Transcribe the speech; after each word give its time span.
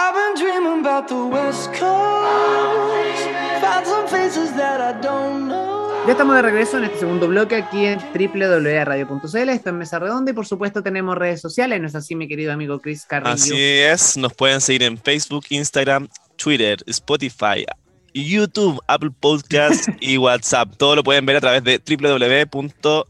I've 0.00 0.14
been 0.14 0.34
dreaming 0.36 0.86
about 0.86 1.08
the 1.08 1.16
West 1.16 1.72
Coast. 1.72 3.26
Found 3.60 3.84
some 3.84 4.06
faces 4.06 4.54
that 4.54 4.80
I 4.80 4.92
don't 5.00 5.48
know. 5.48 6.06
Ya 6.06 6.12
estamos 6.12 6.36
de 6.36 6.42
regreso 6.42 6.78
en 6.78 6.84
este 6.84 7.00
segundo 7.00 7.26
bloque 7.26 7.56
aquí 7.56 7.84
en 7.84 7.98
www.radio.cl. 7.98 9.48
Esto 9.48 9.70
es 9.70 9.74
Mesa 9.74 9.98
Redonda 9.98 10.30
y 10.30 10.34
por 10.34 10.46
supuesto 10.46 10.84
tenemos 10.84 11.18
redes 11.18 11.40
sociales. 11.40 11.80
¿No 11.80 11.88
es 11.88 11.96
así, 11.96 12.14
mi 12.14 12.28
querido 12.28 12.52
amigo 12.52 12.78
Chris 12.80 13.06
Carrillo? 13.06 13.32
Así 13.32 13.60
es, 13.60 14.16
nos 14.16 14.32
pueden 14.34 14.60
seguir 14.60 14.84
en 14.84 14.98
Facebook, 14.98 15.46
Instagram, 15.48 16.06
Twitter, 16.36 16.78
Spotify, 16.86 17.66
YouTube, 18.14 18.80
Apple 18.86 19.10
Podcast 19.18 19.88
y 20.00 20.16
WhatsApp. 20.16 20.76
Todo 20.76 20.94
lo 20.94 21.02
pueden 21.02 21.26
ver 21.26 21.38
a 21.38 21.40
través 21.40 21.64
de 21.64 21.82
www 21.84 23.04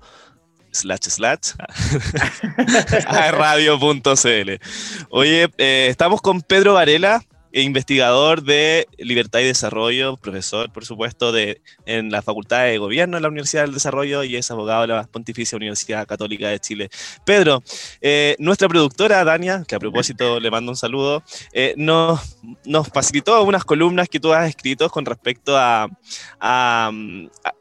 slash 0.78 1.00
slash. 1.02 1.54
Radio.cl. 3.32 4.50
Oye, 5.10 5.50
eh, 5.58 5.86
estamos 5.90 6.20
con 6.20 6.40
Pedro 6.40 6.74
Varela, 6.74 7.22
investigador 7.52 8.42
de 8.42 8.86
Libertad 8.98 9.40
y 9.40 9.44
Desarrollo, 9.44 10.16
profesor, 10.16 10.70
por 10.72 10.84
supuesto, 10.84 11.32
de, 11.32 11.62
en 11.86 12.10
la 12.10 12.22
Facultad 12.22 12.64
de 12.64 12.78
Gobierno 12.78 13.16
de 13.16 13.22
la 13.22 13.28
Universidad 13.28 13.62
del 13.62 13.74
Desarrollo 13.74 14.22
y 14.24 14.36
es 14.36 14.50
abogado 14.50 14.82
de 14.82 14.88
la 14.88 15.04
Pontificia 15.04 15.56
Universidad 15.56 16.06
Católica 16.06 16.48
de 16.48 16.58
Chile. 16.60 16.90
Pedro, 17.24 17.62
eh, 18.00 18.36
nuestra 18.38 18.68
productora, 18.68 19.24
Dania, 19.24 19.64
que 19.66 19.74
a 19.74 19.78
propósito 19.78 20.38
le 20.40 20.50
mando 20.50 20.72
un 20.72 20.76
saludo, 20.76 21.22
eh, 21.52 21.74
nos, 21.76 22.38
nos 22.64 22.88
facilitó 22.88 23.42
unas 23.42 23.64
columnas 23.64 24.08
que 24.08 24.20
tú 24.20 24.32
has 24.32 24.48
escrito 24.48 24.90
con 24.90 25.06
respecto 25.06 25.56
a, 25.56 25.88
a, 26.40 26.90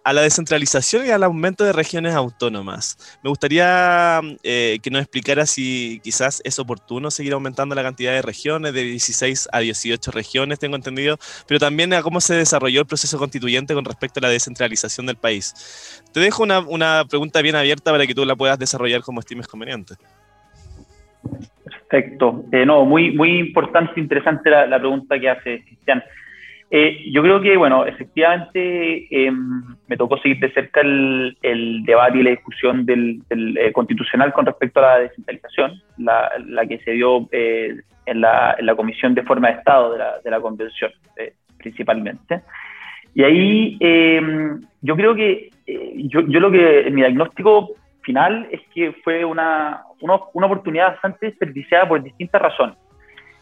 a, 0.03 0.13
la 0.13 0.21
descentralización 0.21 1.05
y 1.05 1.11
al 1.11 1.23
aumento 1.23 1.63
de 1.63 1.71
regiones 1.71 2.13
autónomas. 2.13 2.97
Me 3.23 3.29
gustaría 3.29 4.21
eh, 4.43 4.79
que 4.81 4.89
nos 4.89 5.01
explicara 5.01 5.45
si 5.45 6.01
quizás 6.03 6.41
es 6.43 6.59
oportuno 6.59 7.09
seguir 7.09 7.33
aumentando 7.33 7.75
la 7.75 7.83
cantidad 7.83 8.11
de 8.11 8.21
regiones 8.21 8.73
de 8.73 8.83
16 8.83 9.49
a 9.51 9.59
18 9.59 9.76
18 9.83 10.11
regiones, 10.11 10.59
tengo 10.59 10.75
entendido, 10.75 11.17
pero 11.47 11.59
también 11.59 11.93
a 11.93 12.01
cómo 12.01 12.21
se 12.21 12.35
desarrolló 12.35 12.81
el 12.81 12.87
proceso 12.87 13.17
constituyente 13.17 13.73
con 13.73 13.85
respecto 13.85 14.19
a 14.19 14.23
la 14.23 14.29
descentralización 14.29 15.05
del 15.05 15.15
país. 15.15 16.03
Te 16.13 16.19
dejo 16.19 16.43
una, 16.43 16.59
una 16.59 17.05
pregunta 17.09 17.41
bien 17.41 17.55
abierta 17.55 17.91
para 17.91 18.05
que 18.05 18.15
tú 18.15 18.25
la 18.25 18.35
puedas 18.35 18.59
desarrollar 18.59 19.01
como 19.01 19.19
estimes 19.19 19.47
conveniente. 19.47 19.95
Perfecto. 21.63 22.45
Eh, 22.51 22.65
no, 22.65 22.85
muy, 22.85 23.11
muy 23.11 23.39
importante 23.39 23.99
interesante 23.99 24.49
la, 24.49 24.65
la, 24.67 24.79
pregunta 24.79 25.19
que 25.19 25.29
hace 25.29 25.63
Cristian. 25.63 26.03
Eh, 26.69 27.09
yo 27.11 27.21
creo 27.21 27.39
que, 27.39 27.55
bueno, 27.55 27.85
efectivamente 27.85 29.07
eh, 29.09 29.31
me 29.31 29.95
tocó 29.95 30.17
seguir 30.17 30.39
de 30.39 30.51
cerca 30.51 30.81
el, 30.81 31.83
debate 31.85 32.17
y 32.17 32.23
la 32.23 32.31
discusión 32.31 32.85
del, 32.85 33.21
eh, 33.29 33.71
constitucional 33.71 34.33
con 34.33 34.45
respecto 34.45 34.79
a 34.79 34.83
la 34.83 34.99
descentralización, 34.99 35.81
la, 35.97 36.65
que 36.67 36.79
se 36.79 36.91
dio 36.91 37.27
eh, 37.31 37.77
en 38.05 38.21
la, 38.21 38.55
en 38.59 38.75
Comisión 38.75 39.15
de 39.15 39.23
Forma 39.23 39.47
de 39.47 39.55
Estado 39.55 39.93
de 39.93 39.99
la, 39.99 40.37
de 40.37 40.41
Convención, 40.41 40.91
principalmente. 41.57 42.41
Y 43.15 43.23
ahí 43.23 43.77
eh, 43.79 44.21
yo 44.81 44.95
creo 44.95 45.15
que, 45.15 45.49
yo, 45.65 46.21
yo, 46.27 46.39
lo 46.41 46.51
que, 46.51 46.89
mi 46.91 47.01
diagnóstico 47.01 47.75
final 48.01 48.47
es 48.51 48.61
que 48.73 48.91
fue 49.03 49.23
una, 49.23 49.83
una, 50.01 50.19
una, 50.33 50.47
oportunidad 50.47 50.91
bastante 50.91 51.27
desperdiciada 51.27 51.87
por 51.87 52.03
distintas 52.03 52.41
razones. 52.41 52.75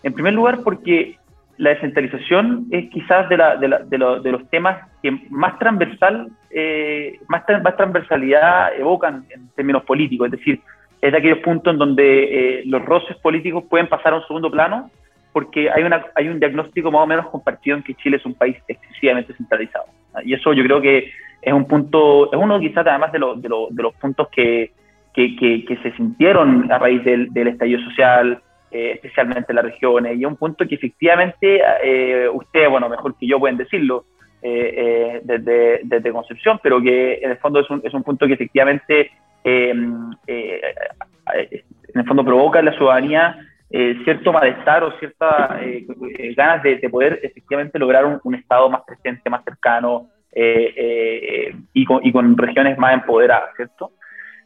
En 0.04 0.14
primer 0.14 0.34
lugar, 0.34 0.60
porque 0.64 1.18
la 1.58 1.70
descentralización 1.72 2.68
es 2.72 2.90
quizás 2.90 3.30
de, 3.30 3.38
la, 3.38 3.56
de, 3.56 3.68
la, 3.68 3.80
de, 3.80 3.98
lo, 3.98 4.22
de 4.22 4.32
los 4.32 4.50
temas 4.50 4.78
que 5.02 5.12
más 5.30 5.58
transversal, 5.60 6.28
eh, 6.50 7.20
más, 7.28 7.44
más 7.64 7.78
transversalidad 7.78 8.78
evocan 8.78 9.26
en 9.30 9.50
términos 9.56 9.84
políticos, 9.84 10.28
es 10.28 10.32
decir, 10.32 10.60
es 11.02 11.12
de 11.12 11.18
aquellos 11.18 11.40
puntos 11.40 11.74
en 11.74 11.80
donde 11.80 12.60
eh, 12.60 12.64
los 12.66 12.84
roces 12.84 13.16
políticos 13.18 13.64
pueden 13.70 13.88
pasar 13.88 14.14
a 14.14 14.18
un 14.18 14.28
segundo 14.28 14.50
plano 14.50 14.90
porque 15.32 15.70
hay, 15.70 15.84
una, 15.84 16.06
hay 16.16 16.30
un 16.30 16.40
diagnóstico 16.40 16.92
más 16.92 17.02
o 17.02 17.08
menos 17.08 17.28
compartido 17.28 17.76
en 17.78 17.84
que 17.84 17.94
Chile 17.96 18.18
es 18.18 18.26
un 18.26 18.36
país 18.36 18.56
excesivamente 18.68 19.34
centralizado. 19.34 19.86
Y 20.24 20.34
eso 20.34 20.54
yo 20.54 20.64
creo 20.64 20.80
que 20.80 21.12
es 21.42 21.54
un 21.54 21.66
punto, 21.66 22.32
es 22.32 22.40
uno 22.40 22.60
quizás 22.60 22.88
además 22.88 23.12
de, 23.12 23.20
lo, 23.20 23.36
de, 23.36 23.50
lo, 23.50 23.68
de 23.70 23.84
los 23.84 23.94
puntos 23.96 24.30
que, 24.30 24.72
se 25.14 25.92
sintieron 25.98 26.72
a 26.72 26.78
raíz 26.78 27.04
del 27.04 27.48
estallido 27.48 27.82
social, 27.82 28.42
eh, 28.72 28.92
especialmente 28.96 29.52
en 29.52 29.56
las 29.56 29.66
regiones, 29.66 30.18
y 30.18 30.26
un 30.26 30.36
punto 30.36 30.68
que 30.68 30.76
efectivamente 30.76 31.62
eh, 31.84 32.30
ustedes, 32.30 32.70
bueno, 32.70 32.90
mejor 32.90 33.18
que 33.18 33.28
yo 33.28 33.40
pueden 33.40 33.58
decirlo, 33.58 34.06
eh, 34.42 35.22
desde, 35.24 35.82
desde, 35.84 36.12
Concepción, 36.12 36.60
pero 36.62 36.80
que 36.80 37.16
en 37.16 37.32
el 37.32 37.38
fondo 37.38 37.60
es 37.62 37.70
un, 37.70 37.82
es 37.84 37.94
un 37.94 38.04
punto 38.04 38.28
que 38.28 38.34
efectivamente 38.34 39.12
eh, 39.44 39.74
eh, 40.28 40.62
en 41.94 42.02
el 42.02 42.06
fondo 42.06 42.24
provoca 42.24 42.60
en 42.60 42.66
la 42.66 42.74
ciudadanía 42.74 43.38
eh, 43.72 44.00
cierto 44.04 44.32
malestar 44.32 44.84
o 44.84 44.92
ciertas 45.00 45.62
eh, 45.62 45.88
eh, 46.20 46.34
ganas 46.36 46.62
de, 46.62 46.78
de, 46.78 46.90
poder 46.90 47.20
efectivamente 47.24 47.80
lograr 47.80 48.06
un, 48.06 48.20
un, 48.24 48.36
Estado 48.36 48.70
más 48.70 48.82
presente, 48.86 49.30
más 49.30 49.44
cercano 49.44 50.10
y 50.34 51.86
con, 51.86 52.06
y, 52.06 52.12
con, 52.12 52.38
regiones 52.38 52.78
más 52.78 52.94
empoderadas, 52.94 53.56
¿cierto? 53.56 53.94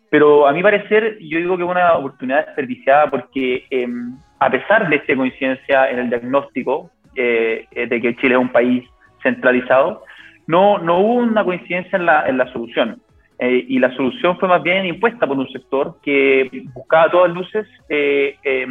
Pero 0.09 0.47
a 0.47 0.53
mi 0.53 0.63
parecer, 0.63 1.17
yo 1.19 1.37
digo 1.37 1.57
que 1.57 1.63
es 1.63 1.69
una 1.69 1.93
oportunidad 1.93 2.45
desperdiciada 2.45 3.09
porque 3.09 3.65
em, 3.69 4.17
a 4.39 4.49
pesar 4.49 4.89
de 4.89 4.95
esta 4.95 5.15
coincidencia 5.15 5.89
en 5.89 5.99
el 5.99 6.09
diagnóstico 6.09 6.89
de 7.15 7.99
que 8.01 8.15
Chile 8.15 8.35
es 8.35 8.39
un 8.39 8.51
país 8.51 8.87
centralizado, 9.21 10.03
no, 10.47 10.79
no 10.79 10.99
hubo 10.99 11.13
una 11.15 11.43
coincidencia 11.43 11.97
en 11.97 12.05
la, 12.05 12.27
en 12.27 12.37
la 12.37 12.51
solución. 12.51 13.01
Eh, 13.37 13.65
y 13.69 13.79
la 13.79 13.95
solución 13.95 14.37
fue 14.37 14.49
más 14.49 14.61
bien 14.61 14.85
impuesta 14.85 15.25
por 15.25 15.37
un 15.37 15.47
sector 15.49 15.95
que 16.03 16.49
buscaba 16.73 17.03
a 17.03 17.11
todas 17.11 17.31
luces 17.31 17.65
eh, 17.87 18.35
eh, 18.43 18.67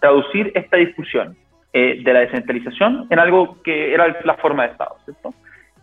traducir 0.00 0.52
esta 0.54 0.76
discusión 0.76 1.36
de 1.72 2.12
la 2.12 2.20
descentralización 2.20 3.06
en 3.10 3.20
algo 3.20 3.62
que 3.62 3.94
era 3.94 4.16
la 4.24 4.34
forma 4.38 4.64
de 4.64 4.72
Estado. 4.72 4.96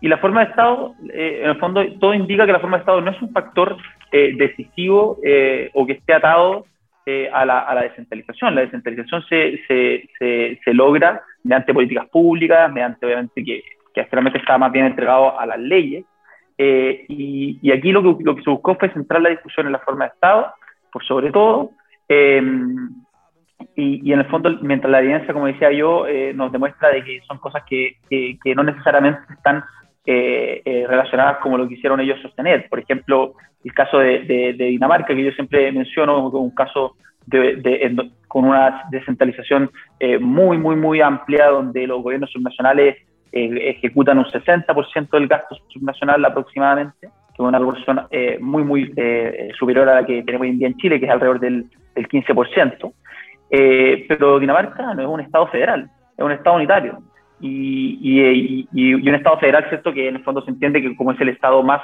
Y 0.01 0.09
la 0.09 0.17
forma 0.17 0.41
de 0.43 0.49
Estado, 0.49 0.95
en 1.01 1.49
el 1.49 1.57
fondo, 1.59 1.81
todo 2.01 2.13
indica 2.13 2.45
que 2.45 2.51
la 2.51 2.59
forma 2.59 2.75
de 2.75 2.81
Estado 2.81 2.99
no 2.99 3.11
es 3.11 3.21
un 3.21 3.31
factor 3.31 3.77
decisivo 4.11 5.17
o 5.73 5.85
que 5.85 5.93
esté 5.93 6.13
atado 6.13 6.65
a 7.31 7.45
la, 7.45 7.59
a, 7.59 7.75
la, 7.75 7.83
descentralización. 7.83 8.55
La 8.55 8.61
descentralización 8.61 9.23
se, 9.29 9.59
se, 10.17 10.73
logra 10.73 11.21
mediante 11.43 11.73
políticas 11.73 12.07
públicas, 12.09 12.71
mediante, 12.71 13.05
obviamente, 13.05 13.43
que, 13.43 13.63
que 13.93 14.01
actualmente 14.01 14.39
está 14.39 14.57
más 14.57 14.71
bien 14.71 14.85
entregado 14.85 15.39
a 15.39 15.45
las 15.45 15.59
leyes, 15.59 16.05
eh, 16.57 17.05
y, 17.07 17.59
y, 17.61 17.71
aquí 17.71 17.91
lo 17.91 18.17
que, 18.17 18.43
se 18.43 18.49
buscó 18.49 18.75
fue 18.75 18.91
centrar 18.91 19.21
la 19.21 19.29
discusión 19.29 19.67
en 19.67 19.73
la 19.73 19.79
forma 19.79 20.05
de 20.05 20.13
Estado, 20.13 20.53
por 20.91 21.05
sobre 21.05 21.31
todo, 21.31 21.71
eh, 22.09 22.41
y, 23.75 24.09
y, 24.09 24.13
en 24.13 24.19
el 24.19 24.25
fondo, 24.25 24.49
mientras 24.61 24.91
la 24.91 24.99
evidencia, 24.99 25.33
como 25.33 25.45
decía 25.45 25.71
yo, 25.71 26.07
eh, 26.07 26.33
nos 26.33 26.51
demuestra 26.51 26.89
de 26.89 27.03
que 27.03 27.21
son 27.27 27.37
cosas 27.37 27.63
que 27.67 27.97
no 28.55 28.63
necesariamente 28.63 29.21
están 29.33 29.63
eh, 30.07 30.61
eh, 30.65 30.85
relacionadas 30.87 31.37
como 31.37 31.57
lo 31.57 31.67
quisieron 31.67 31.99
ellos 31.99 32.19
sostener. 32.21 32.67
Por 32.69 32.79
ejemplo, 32.79 33.33
el 33.63 33.73
caso 33.73 33.99
de, 33.99 34.55
Dinamarca, 34.57 35.13
que 35.13 35.23
yo 35.23 35.31
siempre 35.31 35.71
menciono 35.71 36.31
como 36.31 36.45
un 36.45 36.55
caso 36.55 36.95
de, 37.27 38.09
con 38.27 38.45
una 38.45 38.83
descentralización 38.89 39.69
muy, 40.21 40.57
muy, 40.57 40.75
muy 40.75 41.01
amplia, 41.01 41.47
donde 41.47 41.85
los 41.85 42.01
gobiernos 42.01 42.31
subnacionales 42.31 42.97
eh, 43.31 43.69
ejecutan 43.77 44.17
un 44.17 44.25
60% 44.25 45.09
del 45.11 45.27
gasto 45.27 45.57
subnacional 45.67 46.23
aproximadamente, 46.25 47.01
que 47.01 47.33
es 47.33 47.39
una 47.39 47.59
proporción 47.59 48.07
eh, 48.09 48.37
muy, 48.39 48.63
muy 48.63 48.93
eh, 48.95 49.49
superior 49.57 49.87
a 49.89 49.95
la 49.95 50.05
que 50.05 50.23
tenemos 50.23 50.45
hoy 50.45 50.49
en 50.51 50.59
día 50.59 50.67
en 50.67 50.77
Chile, 50.77 50.99
que 50.99 51.05
es 51.05 51.11
alrededor 51.11 51.39
del, 51.39 51.65
del 51.93 52.07
15%. 52.07 52.93
Eh, 53.49 54.05
pero 54.07 54.39
Dinamarca 54.39 54.93
no 54.93 55.01
es 55.01 55.07
un 55.07 55.21
Estado 55.21 55.47
federal, 55.47 55.89
es 56.17 56.23
un 56.25 56.31
Estado 56.31 56.55
unitario. 56.55 56.99
Y, 57.39 57.99
y, 58.01 58.67
y, 58.71 58.91
y, 58.91 58.93
un 58.93 59.15
Estado 59.15 59.37
federal, 59.37 59.65
¿cierto? 59.69 59.93
Que 59.93 60.07
en 60.07 60.15
el 60.15 60.23
fondo 60.23 60.41
se 60.41 60.51
entiende 60.51 60.81
que 60.81 60.95
como 60.95 61.11
es 61.11 61.21
el 61.21 61.29
Estado 61.29 61.61
más 61.63 61.81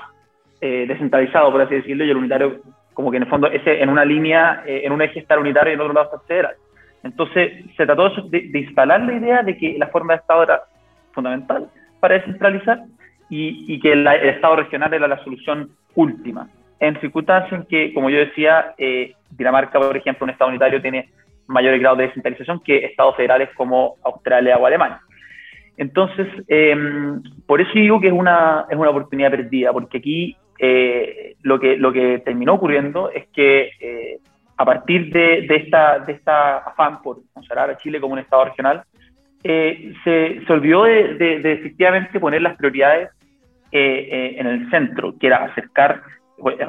descentralizado, 0.62 1.52
por 1.52 1.60
así 1.60 1.76
decirlo, 1.76 2.06
y 2.06 2.10
el 2.10 2.16
unitario 2.16 2.62
como 2.94 3.12
que 3.12 3.18
en 3.18 3.24
el 3.24 3.30
fondo 3.30 3.48
es 3.48 3.62
en 3.66 3.90
una 3.90 4.06
línea, 4.06 4.64
en 4.66 4.94
un 4.94 5.02
eje 5.02 5.20
estar 5.20 5.38
unitario 5.38 5.72
y 5.72 5.76
en 5.76 5.82
otro 5.82 5.92
lado 5.92 6.06
estar 6.06 6.26
federal. 6.26 6.56
Entonces, 7.04 7.66
se 7.76 7.86
trató 7.86 8.10
de, 8.30 8.48
de, 8.50 8.60
instalar 8.60 9.02
la 9.02 9.14
idea 9.14 9.44
de 9.44 9.58
que 9.58 9.76
la 9.78 9.88
forma 9.88 10.14
de 10.14 10.20
Estado 10.22 10.44
era 10.44 10.62
fundamental 11.12 11.70
para 12.00 12.16
descentralizar 12.16 12.80
y, 13.30 13.80
que 13.80 13.96
la, 13.96 14.16
el 14.16 14.30
Estado 14.30 14.58
regional 14.58 14.94
era 14.94 15.08
la 15.08 15.24
solución 15.24 15.70
última. 15.96 16.48
En 16.80 17.00
circunstancias 17.00 17.54
en 17.54 17.66
que, 17.68 17.94
como 17.94 18.10
yo 18.10 18.20
decía, 18.20 18.74
eh, 18.78 19.14
Dinamarca, 19.32 19.80
por 19.80 19.96
ejemplo, 19.96 20.26
un 20.26 20.30
Estado 20.30 20.50
unitario 20.50 20.82
tiene 20.82 21.10
mayores 21.48 21.80
grados 21.80 21.98
de 21.98 22.08
descentralización 22.08 22.62
que 22.62 22.86
Estados 22.86 23.16
federales 23.16 23.50
como 23.56 23.96
Australia 24.04 24.58
o 24.58 24.66
Alemania. 24.66 25.02
Entonces, 25.78 26.28
eh, 26.48 26.76
por 27.48 27.62
eso 27.62 27.72
digo 27.74 28.00
que 28.00 28.08
es 28.08 28.14
una, 28.14 28.66
es 28.70 28.78
una 28.78 28.90
oportunidad 28.90 29.32
perdida, 29.32 29.74
porque 29.74 29.98
aquí 29.98 30.38
eh, 30.60 31.36
lo, 31.42 31.60
que, 31.60 31.78
lo 31.78 31.92
que 31.92 32.20
terminó 32.20 32.54
ocurriendo 32.54 33.10
es 33.10 33.28
que 33.34 33.72
eh, 33.80 34.20
a 34.58 34.66
partir 34.66 35.12
de, 35.12 35.46
de, 35.48 35.56
esta, 35.56 36.00
de 36.00 36.14
esta 36.14 36.58
afán 36.60 37.02
por 37.02 37.20
considerar 37.34 37.70
a 37.70 37.78
Chile 37.78 38.00
como 38.00 38.14
un 38.14 38.20
Estado 38.20 38.46
regional, 38.46 38.84
eh, 39.44 39.94
se, 40.04 40.42
se, 40.46 40.54
olvidó 40.54 40.84
de, 40.84 41.16
de, 41.16 41.40
de, 41.40 42.20
poner 42.20 42.42
las 42.42 42.56
prioridades 42.56 43.10
eh, 43.72 44.08
eh, 44.10 44.36
en 44.38 44.48
el 44.48 44.70
centro, 44.70 45.16
que 45.20 45.28
era 45.28 45.44
acercar, 45.44 46.02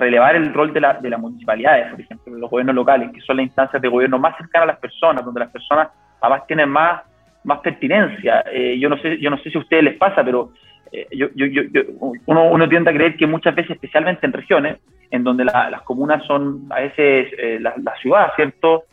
relevar 0.01 0.35
el 0.35 0.53
rol 0.53 0.73
de, 0.73 0.81
la, 0.81 0.95
de 0.95 1.11
las 1.11 1.21
municipalidades, 1.21 1.91
por 1.91 2.01
ejemplo, 2.01 2.35
los 2.35 2.51
gobiernos 2.51 2.75
locales, 2.75 3.11
que 3.13 3.21
son 3.21 3.37
las 3.37 3.47
instancias 3.47 3.81
de 3.81 3.89
gobierno 3.89 4.19
más 4.19 4.37
cercanas 4.37 4.65
a 4.65 4.73
las 4.73 4.81
personas, 4.81 5.25
donde 5.25 5.41
las 5.41 5.51
personas 5.51 5.89
además 6.21 6.47
tienen 6.49 6.69
más 6.69 7.03
más 7.45 7.61
pertinencia. 7.61 8.45
Eh, 8.51 8.79
yo, 8.79 8.89
no 8.89 8.99
sé, 8.99 9.19
yo 9.19 9.31
no 9.31 9.39
sé 9.39 9.51
si 9.51 9.57
a 9.57 9.61
ustedes 9.61 9.85
les 9.85 9.97
pasa, 9.97 10.25
pero 10.25 10.51
eh, 10.91 11.07
yo, 11.13 11.29
yo, 11.35 11.47
yo, 11.47 11.83
uno, 12.27 12.51
uno, 12.51 12.69
tiende 12.69 12.91
a 12.91 12.95
creer 12.95 13.17
que 13.17 13.27
muchas 13.27 13.55
veces, 13.55 13.73
especialmente 13.73 14.27
en 14.27 14.33
regiones, 14.33 14.79
en 15.11 15.23
donde 15.23 15.45
las 15.45 15.83
comunas 15.83 16.25
son 16.27 16.67
a 16.71 16.81
veces 16.81 17.29
eh, 17.39 17.59
la, 17.61 17.95
ciudad, 18.01 18.33
¿cierto? 18.35 18.85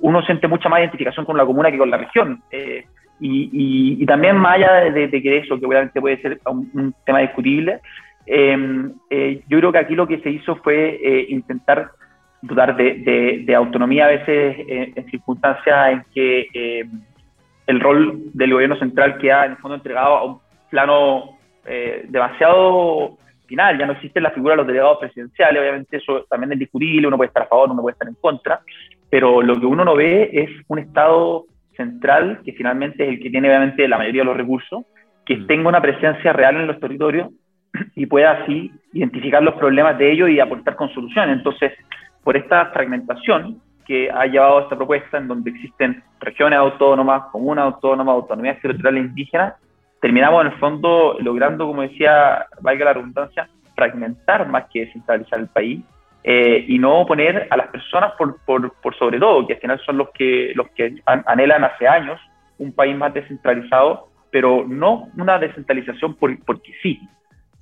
uno 0.00 0.22
siente 0.26 0.46
mucha 0.46 0.68
más 0.68 0.80
identificación 0.80 1.24
con 1.24 1.38
la 1.38 1.46
comuna 1.46 1.70
que 1.70 1.78
con 1.78 1.88
la 1.88 1.96
región. 1.96 2.42
Y, 3.18 3.96
y, 3.98 4.04
también 4.04 4.36
más 4.36 4.56
allá 4.56 4.90
de, 4.90 5.08
que 5.08 5.38
eso, 5.38 5.58
que 5.58 5.64
obviamente 5.64 6.02
puede 6.02 6.20
ser 6.20 6.38
un, 6.44 6.94
tema 7.06 7.20
discutible, 7.20 7.80
yo 8.26 9.58
creo 9.58 9.72
que 9.72 9.78
aquí 9.78 9.94
lo 9.94 10.06
que 10.06 10.18
se 10.18 10.28
hizo 10.28 10.56
fue 10.56 11.26
intentar 11.30 11.92
dudar 12.46 12.76
de, 12.76 13.44
de, 13.44 13.54
autonomía 13.54 14.06
a 14.06 14.08
veces 14.08 14.56
en, 14.68 15.10
circunstancias 15.10 15.92
en 15.92 16.04
que 16.14 16.48
eh, 16.52 16.84
el 17.66 17.80
rol 17.80 18.20
del 18.32 18.52
gobierno 18.52 18.78
central 18.78 19.18
queda 19.18 19.46
en 19.46 19.52
el 19.52 19.58
fondo 19.58 19.76
entregado 19.76 20.16
a 20.16 20.24
un 20.24 20.38
plano 20.70 21.38
eh, 21.64 22.04
demasiado 22.08 23.18
final, 23.46 23.78
ya 23.78 23.86
no 23.86 23.92
existe 23.92 24.20
la 24.20 24.30
figura 24.30 24.52
de 24.52 24.58
los 24.58 24.66
delegados 24.66 24.98
presidenciales, 24.98 25.60
obviamente 25.60 25.96
eso 25.96 26.24
también 26.28 26.52
es 26.52 26.58
discutible, 26.58 27.06
uno 27.06 27.16
puede 27.16 27.28
estar 27.28 27.44
a 27.44 27.46
favor, 27.46 27.70
uno 27.70 27.82
puede 27.82 27.92
estar 27.92 28.08
en 28.08 28.16
contra, 28.20 28.60
pero 29.10 29.42
lo 29.42 29.58
que 29.58 29.66
uno 29.66 29.84
no 29.84 29.94
ve 29.94 30.30
es 30.32 30.50
un 30.68 30.78
Estado 30.78 31.44
central 31.76 32.40
que 32.44 32.52
finalmente 32.52 33.04
es 33.04 33.10
el 33.10 33.20
que 33.20 33.30
tiene 33.30 33.48
obviamente 33.48 33.86
la 33.86 33.98
mayoría 33.98 34.22
de 34.22 34.26
los 34.26 34.36
recursos, 34.36 34.84
que 35.24 35.36
mm. 35.36 35.46
tenga 35.46 35.68
una 35.68 35.80
presencia 35.80 36.32
real 36.32 36.56
en 36.56 36.66
los 36.66 36.80
territorios 36.80 37.30
y 37.94 38.06
pueda 38.06 38.32
así 38.32 38.72
identificar 38.92 39.42
los 39.42 39.54
problemas 39.54 39.98
de 39.98 40.12
ellos 40.12 40.30
y 40.30 40.40
aportar 40.40 40.76
con 40.76 40.92
soluciones. 40.94 41.36
Entonces, 41.36 41.72
por 42.26 42.36
esta 42.36 42.66
fragmentación 42.72 43.62
que 43.86 44.10
ha 44.10 44.26
llevado 44.26 44.58
a 44.58 44.62
esta 44.62 44.74
propuesta 44.74 45.16
en 45.16 45.28
donde 45.28 45.48
existen 45.52 46.02
regiones 46.18 46.58
autónomas, 46.58 47.30
comunas 47.30 47.66
autónomas, 47.66 48.14
autonomías 48.16 48.60
territoriales 48.60 49.10
indígenas, 49.10 49.54
terminamos 50.00 50.40
en 50.40 50.50
el 50.50 50.58
fondo 50.58 51.16
logrando, 51.20 51.68
como 51.68 51.82
decía, 51.82 52.46
valga 52.60 52.86
la 52.86 52.94
redundancia, 52.94 53.48
fragmentar 53.76 54.48
más 54.48 54.64
que 54.72 54.86
descentralizar 54.86 55.38
el 55.38 55.46
país 55.46 55.84
eh, 56.24 56.64
y 56.66 56.80
no 56.80 57.06
poner 57.06 57.46
a 57.48 57.56
las 57.56 57.68
personas 57.68 58.14
por, 58.18 58.44
por, 58.44 58.72
por, 58.82 58.98
sobre 58.98 59.20
todo, 59.20 59.46
que 59.46 59.54
al 59.54 59.60
final 59.60 59.80
son 59.86 59.96
los 59.96 60.10
que, 60.10 60.50
los 60.56 60.66
que 60.70 61.00
anhelan 61.04 61.62
hace 61.62 61.86
años 61.86 62.20
un 62.58 62.72
país 62.72 62.96
más 62.96 63.14
descentralizado, 63.14 64.08
pero 64.32 64.64
no 64.66 65.10
una 65.16 65.38
descentralización 65.38 66.16
por, 66.16 66.36
porque 66.44 66.72
sí, 66.82 66.98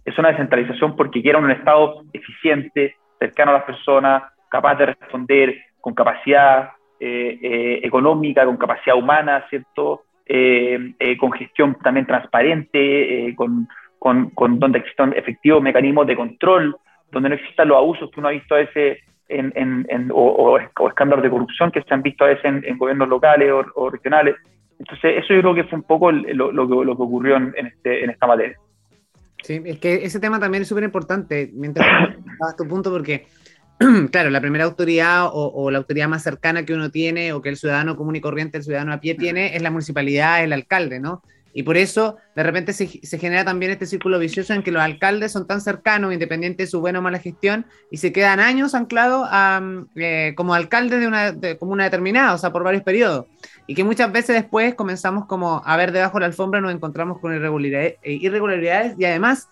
es 0.07 0.19
una 0.19 0.29
descentralización 0.29 0.97
porque 0.97 1.21
quiera 1.21 1.39
un 1.39 1.51
Estado 1.51 2.03
eficiente, 2.15 2.97
cercano 3.19 3.51
a 3.51 3.55
las 3.55 3.65
personas, 3.65 4.23
capaz 4.55 4.77
de 4.77 4.87
responder 4.87 5.57
con 5.81 5.95
capacidad 5.95 6.71
eh, 7.01 7.39
eh, 7.43 7.81
económica, 7.83 8.45
con 8.45 8.57
capacidad 8.57 8.97
humana, 8.97 9.45
¿cierto? 9.51 10.05
Eh, 10.25 10.95
con 11.19 11.33
gestión 11.33 11.77
también 11.83 12.07
transparente, 12.07 13.35
con, 13.35 13.67
con, 13.99 14.31
con, 14.31 14.61
donde 14.61 14.79
existan 14.79 15.13
efectivos 15.13 15.61
mecanismos 15.61 16.07
de 16.07 16.15
control, 16.15 16.77
donde 17.11 17.31
no 17.31 17.35
existan 17.35 17.67
los 17.67 17.79
abusos 17.79 18.09
que 18.13 18.21
uno 18.21 18.29
ha 18.29 18.39
visto 18.39 18.55
a 18.55 18.59
veces 18.59 18.99
en, 19.29 19.53
en, 19.57 20.11
o, 20.15 20.57
escándalos 20.57 21.25
de 21.25 21.31
corrupción 21.31 21.73
que 21.73 21.83
se 21.83 21.93
han 21.93 22.03
visto 22.03 22.25
a 22.25 22.29
veces 22.29 22.45
en, 22.45 22.79
gobiernos 22.79 23.09
locales 23.09 23.51
o, 23.75 23.91
regionales. 23.91 24.37
Entonces, 24.79 25.17
eso 25.19 25.35
yo 25.35 25.41
creo 25.41 25.55
que 25.57 25.65
fue 25.65 25.81
un 25.81 25.85
poco 25.85 26.13
lo, 26.13 26.53
lo, 26.53 26.69
que, 26.69 26.75
lo 26.85 26.97
que, 26.97 27.03
ocurrió 27.03 27.37
en, 27.37 27.53
este, 27.57 28.05
en 28.05 28.11
esta 28.11 28.29
materia. 28.29 28.57
Sí, 29.43 29.61
es 29.67 29.81
que 29.81 30.05
ese 30.05 30.21
tema 30.21 30.39
también 30.39 30.63
es 30.63 30.69
súper 30.69 30.85
importante, 30.85 31.51
mientras 31.53 31.87
a 32.49 32.57
tu 32.57 32.69
punto, 32.69 32.93
porque 32.93 33.27
claro, 34.11 34.31
la 34.31 34.41
primera 34.41 34.65
autoridad 34.65 35.29
o, 35.33 35.71
la 35.71 35.79
autoridad 35.79 36.09
más 36.09 36.23
cercana 36.23 36.65
que 36.65 36.75
uno 36.75 36.91
tiene 36.91 37.33
o 37.33 37.43
que 37.43 37.49
el 37.49 37.57
ciudadano 37.57 37.97
común 37.97 38.17
y 38.17 38.21
corriente, 38.21 38.59
el 38.59 38.65
ciudadano 38.65 38.93
a 38.93 39.01
pie 39.01 39.15
tiene, 39.15 39.57
es 39.57 39.63
la 39.63 39.71
municipalidad, 39.71 40.43
el 40.43 40.53
alcalde, 40.53 41.01
¿no? 41.01 41.23
Y 41.57 41.63
por 41.63 41.77
eso, 41.77 42.17
de 42.35 42.43
repente, 42.43 42.73
se, 42.73 42.89
genera 42.89 43.45
también 43.45 43.71
este 43.71 43.87
círculo 43.87 44.19
vicioso 44.19 44.55
en 44.55 44.65
que 44.65 44.73
los 44.73 44.83
alcaldes 44.83 45.31
son 45.31 45.47
tan 45.47 45.61
cercanos, 45.61 46.13
independiente 46.13 46.65
de 46.65 46.67
su 46.67 46.81
buena 46.81 46.99
o 46.99 47.03
mala 47.03 47.21
gestión, 47.21 47.65
y 47.93 47.99
se 47.99 48.13
quedan 48.13 48.41
años 48.41 48.75
anclados 48.75 49.29
eh, 49.95 50.35
como 50.37 50.55
alcaldes 50.55 50.99
de 50.99 51.07
una 51.07 51.33
comuna 51.61 51.85
determinada, 51.85 52.35
o 52.35 52.39
sea, 52.39 52.51
por 52.51 52.65
varios 52.65 52.83
periodos. 52.83 53.27
Y 53.69 53.77
que 53.77 53.85
muchas 53.85 54.11
veces 54.11 54.35
después 54.35 54.75
comenzamos 54.75 55.27
como 55.27 55.63
a 55.65 55.77
ver 55.77 55.93
debajo 55.93 56.19
de 56.19 56.23
la 56.23 56.27
alfombra, 56.27 56.61
nos 56.61 56.75
encontramos 56.75 57.21
con 57.21 57.33
irregularidades, 57.33 57.99
irregularidades 58.03 58.99
y 58.99 59.05
además 59.05 59.49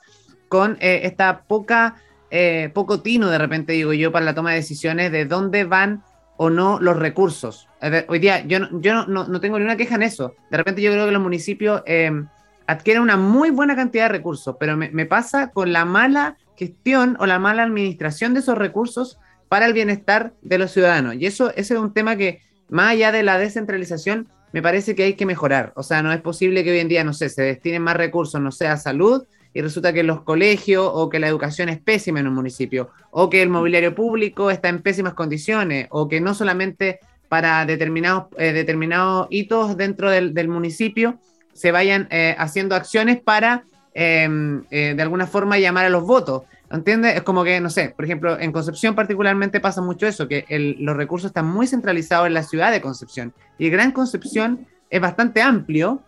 con 0.49 0.77
eh, 0.81 1.03
esta 1.05 1.43
poca 1.45 1.95
eh, 2.35 2.71
poco 2.73 3.03
tino 3.03 3.29
de 3.29 3.37
repente, 3.37 3.75
digo 3.75 3.93
yo, 3.93 4.11
para 4.11 4.25
la 4.25 4.35
toma 4.35 4.51
de 4.51 4.57
decisiones 4.57 5.13
de 5.13 5.27
dónde 5.27 5.65
van 5.65 6.03
o 6.39 6.49
no 6.49 6.81
los 6.81 6.97
recursos. 6.97 7.69
hoy 8.09 8.19
día 8.21 8.43
yo, 8.47 8.59
no, 8.59 8.81
yo 8.81 9.05
no, 9.07 9.27
no, 9.29 9.41
tengo 9.41 9.59
ni 9.59 9.67
una 9.67 9.77
queja 9.77 9.97
en 9.97 10.03
eso. 10.03 10.35
De 10.51 10.57
repente 10.57 10.81
yo 10.81 10.91
creo 10.91 11.05
que 11.05 11.13
los 11.13 11.21
municipios 11.21 11.83
em, 11.85 12.27
adquieren 12.67 13.03
una 13.03 13.19
muy 13.19 13.51
buena 13.51 13.77
cantidad 13.77 14.05
de 14.05 14.13
recursos, 14.17 14.57
pero 14.59 14.79
me, 14.79 15.05
pasa 15.05 15.51
con 15.51 15.75
la 15.75 15.85
mala 15.85 16.39
gestión 16.57 17.19
o 17.21 17.27
la 17.27 17.39
mala 17.39 17.65
administración 17.65 18.33
de 18.33 18.41
esos 18.41 18.57
recursos 18.57 19.19
para 19.51 19.67
el 19.67 19.75
bienestar 19.75 20.33
de 20.41 20.57
los 20.57 20.71
ciudadanos. 20.71 21.17
Y 21.17 21.27
eso, 21.27 21.51
ese 21.51 21.75
es 21.75 21.81
un 21.81 21.93
tema 21.93 22.17
que, 22.17 22.41
más 22.71 22.93
allá 22.93 23.13
de 23.13 23.25
la 23.25 23.37
descentralización, 23.37 24.27
me 24.55 24.63
parece 24.63 24.95
que 24.95 25.03
hay 25.03 25.15
que 25.17 25.27
mejorar. 25.27 25.75
O 25.77 25.83
sea, 25.83 26.03
no 26.03 26.11
es 26.11 26.23
posible 26.23 26.65
que 26.65 26.71
hoy 26.71 26.79
en 26.79 26.89
día, 26.89 27.05
no 27.05 27.13
sé, 27.13 27.29
se 27.29 27.43
destinen 27.43 27.83
más 27.83 27.97
recursos, 27.99 28.41
no 28.41 28.49
a 28.49 28.77
salud, 28.79 29.27
y 29.55 29.61
resulta 29.61 29.93
que 29.93 30.03
los 30.03 30.23
colegios 30.23 30.89
o 30.93 31.09
que 31.09 31.19
la 31.19 31.29
educación 31.29 31.69
es 31.69 31.79
pésima 31.79 32.21
en 32.21 32.29
un 32.29 32.35
municipio, 32.35 32.91
o 33.11 33.29
que 33.29 33.43
el 33.43 33.49
mobiliario 33.49 33.95
público 33.95 34.51
está 34.51 34.69
en 34.69 34.83
pésimas 34.83 35.15
condiciones, 35.15 35.87
o 35.91 36.09
que 36.09 36.21
no 36.21 36.35
solamente 36.35 37.01
para 37.29 37.65
determinados, 37.65 38.27
eh, 38.37 38.53
determinados 38.53 39.27
hitos 39.31 39.77
dentro 39.79 40.11
del, 40.11 40.49
municipio 40.49 41.19
se 41.55 41.73
vayan 41.73 42.07
eh, 42.11 42.35
haciendo 42.39 42.75
acciones 42.75 43.23
para 43.23 43.65
em, 43.95 44.65
eh, 44.71 44.93
de 44.95 45.03
alguna 45.03 45.27
forma 45.27 45.59
llamar 45.59 45.87
a 45.87 45.89
los 45.89 46.05
votos. 46.05 46.43
¿Entiendes? 46.71 47.17
Es 47.17 47.23
como 47.23 47.45
que, 47.45 47.61
no 47.61 47.71
sé, 47.71 47.95
por 47.97 48.05
ejemplo, 48.05 48.39
en 48.39 48.53
Concepción 48.53 48.95
particularmente 48.95 49.61
pasa 49.61 49.81
mucho 49.81 50.07
eso, 50.07 50.29
que 50.29 50.45
los 50.79 50.97
recursos 50.97 51.29
están 51.29 51.47
muy 51.47 51.67
centralizados 51.67 52.27
en 52.27 52.35
la 52.35 52.43
ciudad 52.43 52.71
de 52.71 52.81
Concepción. 52.81 53.35
Y 53.59 53.69
Gran 53.69 53.93
Concepción 53.93 54.67
es 54.89 55.01
bastante 55.01 55.41
amplio, 55.41 56.03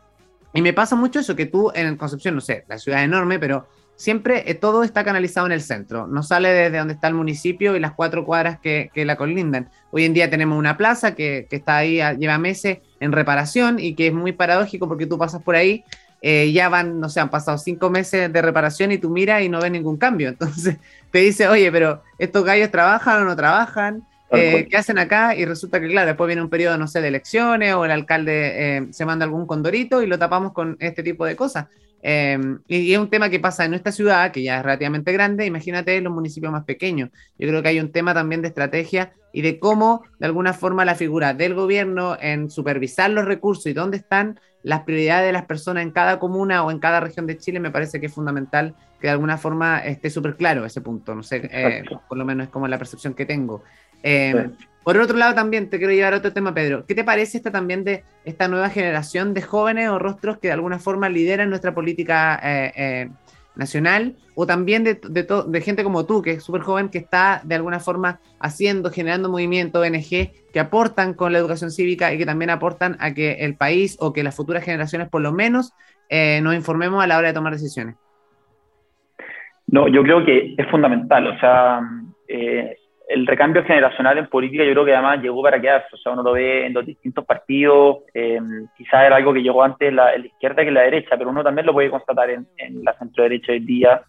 y 0.55 0.63
me 0.63 0.73
pasa 0.73 0.95
mucho 0.95 1.19
eso, 1.19 1.35
que 1.35 1.47
tú 1.47 1.73
en 1.75 1.97
Concepción, 1.97 2.37
no 2.37 2.41
sé, 2.41 2.65
la 2.69 2.79
ciudad 2.79 3.01
es 3.01 3.07
enorme, 3.07 3.41
pero 3.41 3.67
siempre 3.97 4.51
eh, 4.51 4.55
todo 4.55 4.85
está 4.85 5.05
canalizado 5.05 5.47
en 5.47 5.53
el 5.53 5.61
centro. 5.61 6.07
No 6.07 6.23
sale 6.23 6.51
desde 6.51 6.79
donde 6.79 6.95
está 6.95 7.09
el 7.09 7.15
municipio 7.15 7.77
y 7.77 7.81
las 7.81 7.93
cuatro 7.93 8.25
cuadras 8.25 8.59
que, 8.61 8.91
la 8.95 9.17
colindan. 9.17 9.69
Hoy 9.91 10.05
en 10.05 10.15
día 10.15 10.31
tenemos 10.31 10.57
una 10.59 10.77
plaza 10.77 11.15
que, 11.15 11.49
está 11.51 11.79
ahí, 11.79 12.01
lleva 12.19 12.39
meses 12.39 12.79
en 13.01 13.13
reparación 13.13 13.79
y 13.81 13.95
que 13.95 14.09
es 14.09 14.13
muy 14.15 14.33
paradójico 14.33 14.89
porque 14.89 15.07
tú 15.07 15.19
pasas 15.19 15.43
por 15.43 15.57
ahí, 15.57 15.85
eh, 16.23 16.53
ya 16.53 16.69
van, 16.69 17.01
no 17.01 17.09
sé, 17.09 17.21
han 17.21 17.31
pasado 17.31 17.59
cinco 17.59 17.91
meses 17.91 18.33
de 18.33 18.43
reparación 18.43 18.93
y 18.93 18.99
tú 18.99 19.11
miras 19.11 19.43
y 19.43 19.49
no 19.49 19.61
ves 19.61 19.71
ningún 19.71 19.97
cambio. 19.97 20.29
Entonces 20.31 20.79
te 21.11 21.19
dice, 21.19 21.49
oye, 21.49 21.71
pero 21.71 22.03
estos 22.19 22.45
gallos 22.45 22.71
trabajan 22.71 23.23
o 23.23 23.25
no 23.25 23.37
trabajan. 23.37 24.05
Eh, 24.37 24.67
¿Qué 24.71 24.77
hacen 24.77 24.99
acá? 24.99 25.35
Y 25.37 25.45
resulta 25.45 25.81
que, 25.81 25.89
claro, 25.89 26.09
después 26.09 26.27
viene 26.27 26.43
un 26.43 26.51
periodo, 26.51 26.79
no 26.79 26.87
sé, 26.87 27.01
de 27.01 27.09
elecciones 27.09 27.75
o 27.75 27.85
el 27.85 27.91
alcalde 27.91 28.77
eh, 28.77 28.87
se 28.91 29.05
manda 29.05 29.25
algún 29.25 29.47
condorito 29.47 30.03
y 30.03 30.07
lo 30.07 30.19
tapamos 30.19 30.53
con 30.53 30.77
este 30.81 31.03
tipo 31.03 31.25
de 31.25 31.37
cosas. 31.37 31.67
Eh, 32.07 32.39
y, 32.69 32.93
es 32.93 32.99
un 32.99 33.09
tema 33.09 33.31
que 33.31 33.41
pasa 33.41 33.65
en 33.65 33.71
nuestra 33.71 33.91
ciudad, 33.91 34.31
que 34.31 34.43
ya 34.43 34.59
es 34.59 34.63
relativamente 34.63 35.11
grande, 35.11 35.47
imagínate 35.47 35.97
en 35.97 36.05
los 36.05 36.13
municipios 36.13 36.53
más 36.53 36.65
pequeños. 36.65 37.09
Yo 37.39 37.49
creo 37.49 37.63
que 37.63 37.69
hay 37.69 37.81
un 37.81 37.93
tema 37.93 38.13
también 38.13 38.43
de 38.43 38.49
estrategia 38.49 39.15
y 39.33 39.41
de 39.41 39.59
cómo, 39.59 40.03
de 40.19 40.27
alguna 40.27 40.53
forma, 40.53 40.85
la 40.85 40.95
figura 40.95 41.33
del 41.33 41.55
gobierno 41.55 42.19
en 42.21 42.51
supervisar 42.51 43.11
los 43.11 43.25
recursos 43.25 43.67
y 43.67 43.73
dónde 43.73 43.97
están 43.97 44.39
las 44.63 44.83
prioridades 44.83 45.27
de 45.27 45.33
las 45.33 45.47
personas 45.47 45.83
en 45.83 45.93
cada 45.93 46.19
comuna 46.19 46.63
o 46.65 46.71
en 46.71 46.79
cada 46.79 47.01
región 47.01 47.27
de 47.27 47.39
Chile, 47.39 47.59
me 47.59 47.71
parece 47.71 48.01
que 48.01 48.07
es 48.07 48.15
fundamental 48.15 48.75
que 49.01 49.09
de 49.09 49.13
alguna 49.13 49.39
forma 49.39 49.79
esté 49.79 50.11
súper 50.11 50.37
claro 50.37 50.65
ese 50.65 50.83
punto. 50.83 51.15
No 51.15 51.23
sé, 51.23 51.85
por 52.09 52.19
lo 52.19 52.25
menos 52.25 52.47
es 52.47 52.51
como 52.51 52.69
la 52.69 52.79
percepción 52.79 53.15
que 53.15 53.27
tengo. 53.27 53.63
Eh, 54.05 54.51
por 54.85 54.99
otro 54.99 55.17
lado, 55.17 55.35
también 55.35 55.71
te 55.71 55.79
quiero 55.79 55.95
llevar 55.95 56.13
a 56.13 56.19
otro 56.19 56.35
tema, 56.35 56.53
Pedro. 56.53 56.85
¿Qué 56.87 56.95
te 56.95 57.05
parece 57.05 57.39
esta 57.39 57.51
también 57.51 57.85
de 57.85 58.05
esta 58.27 58.49
nueva 58.49 58.69
generación 58.69 59.33
de 59.33 59.41
jóvenes 59.41 59.89
o 59.89 59.99
rostros 59.99 60.39
que 60.39 60.49
de 60.49 60.53
alguna 60.53 60.79
forma 60.79 61.09
lideran 61.09 61.49
nuestra 61.49 61.75
política 61.75 62.39
eh, 62.45 62.73
eh, 62.77 63.11
nacional? 63.57 64.17
O 64.35 64.47
también 64.47 64.85
de, 64.85 64.95
de, 64.95 65.61
gente 65.63 65.85
como 65.85 66.05
tú, 66.05 66.21
que 66.21 66.33
es 66.33 66.45
súper 66.45 66.61
joven, 66.61 66.91
que 66.91 66.99
está 66.99 67.41
de 67.45 67.55
alguna 67.55 67.81
forma 67.81 68.21
haciendo, 68.39 68.91
generando 68.91 69.31
movimientos 69.31 69.83
ONG 69.83 70.33
que 70.53 70.61
aportan 70.61 71.15
con 71.15 71.33
la 71.33 71.39
educación 71.39 71.71
cívica 71.71 72.13
y 72.13 72.19
que 72.19 72.27
también 72.27 72.51
aportan 72.51 72.99
a 73.01 73.15
que 73.15 73.33
el 73.41 73.57
país 73.57 73.97
o 74.01 74.13
que 74.13 74.23
las 74.23 74.37
futuras 74.37 74.65
generaciones, 74.65 75.09
por 75.09 75.23
lo 75.23 75.33
menos, 75.33 75.73
nos 76.43 76.55
informemos 76.55 77.03
a 77.03 77.07
la 77.07 77.17
hora 77.17 77.29
de 77.29 77.35
tomar 77.35 77.55
decisiones. 77.55 77.97
No, 79.67 79.89
yo 79.89 80.03
creo 80.03 80.25
que 80.25 80.55
es 80.59 80.71
fundamental. 80.71 81.27
O 81.27 81.39
sea, 81.41 81.81
el 83.09 83.27
recambio 83.27 83.65
generacional 83.65 84.19
en 84.19 84.27
política 84.29 84.65
yo 84.65 84.73
creo 84.73 84.85
que 84.85 84.95
además 84.95 85.21
llegó 85.21 85.43
para 85.43 85.61
quedarse, 85.61 85.89
o 85.93 85.97
sea, 85.99 86.13
uno 86.13 86.23
lo 86.23 86.33
ve 86.33 86.67
en 86.67 86.73
los 86.73 86.87
distintos 86.87 87.25
partidos, 87.25 87.99
eh, 88.15 88.41
quizás 88.77 89.05
era 89.05 89.17
algo 89.17 89.35
que 89.35 89.43
llegó 89.43 89.63
antes 89.63 89.89
en 89.89 89.97
la, 89.97 90.17
izquierda 90.17 90.63
que 90.63 90.69
en 90.69 90.75
la 90.75 90.83
derecha, 90.83 91.17
pero 91.17 91.31
uno 91.31 91.43
también 91.43 91.67
lo 91.67 91.73
puede 91.73 91.91
constatar 91.91 92.31
en, 92.31 92.47
la 92.83 92.95
centro 92.95 93.23
derecha 93.25 93.53
hoy 93.53 93.61
día. 93.61 94.03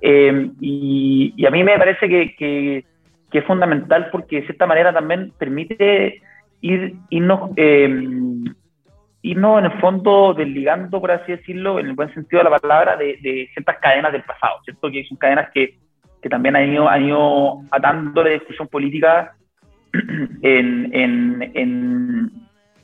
Eh, 0.00 0.50
y, 0.60 1.46
a 1.46 1.50
mí 1.50 1.62
me 1.62 1.78
parece 1.78 2.08
que, 2.08 2.34
que, 2.34 2.84
es 3.32 3.44
fundamental 3.44 4.08
porque 4.10 4.36
de 4.40 4.46
cierta 4.46 4.66
manera 4.66 4.92
también 4.92 5.32
permite 5.38 6.20
ir, 6.62 6.94
irnos 7.10 7.50
eh, 7.56 7.88
irnos 9.22 9.58
en 9.58 9.64
el 9.66 9.80
fondo 9.80 10.34
desligando, 10.34 11.00
por 11.00 11.10
así 11.10 11.32
decirlo, 11.32 11.78
en 11.78 11.86
el 11.86 11.92
buen 11.92 12.12
sentido 12.14 12.42
de 12.42 12.50
la 12.50 12.58
palabra, 12.58 12.96
de, 12.96 13.48
ciertas 13.52 13.78
cadenas 13.78 14.12
del 14.12 14.22
pasado, 14.22 14.60
¿cierto? 14.64 14.90
Que 14.90 15.04
son 15.04 15.18
cadenas 15.18 15.50
que, 15.52 15.74
que 16.22 16.28
también 16.28 16.56
han 16.56 16.72
ido, 16.72 16.88
han 16.88 17.04
ido 17.04 17.62
atando 17.70 18.22
la 18.22 18.30
discusión 18.30 18.68
política 18.68 19.34
en, 20.42 20.90
en, 20.92 22.32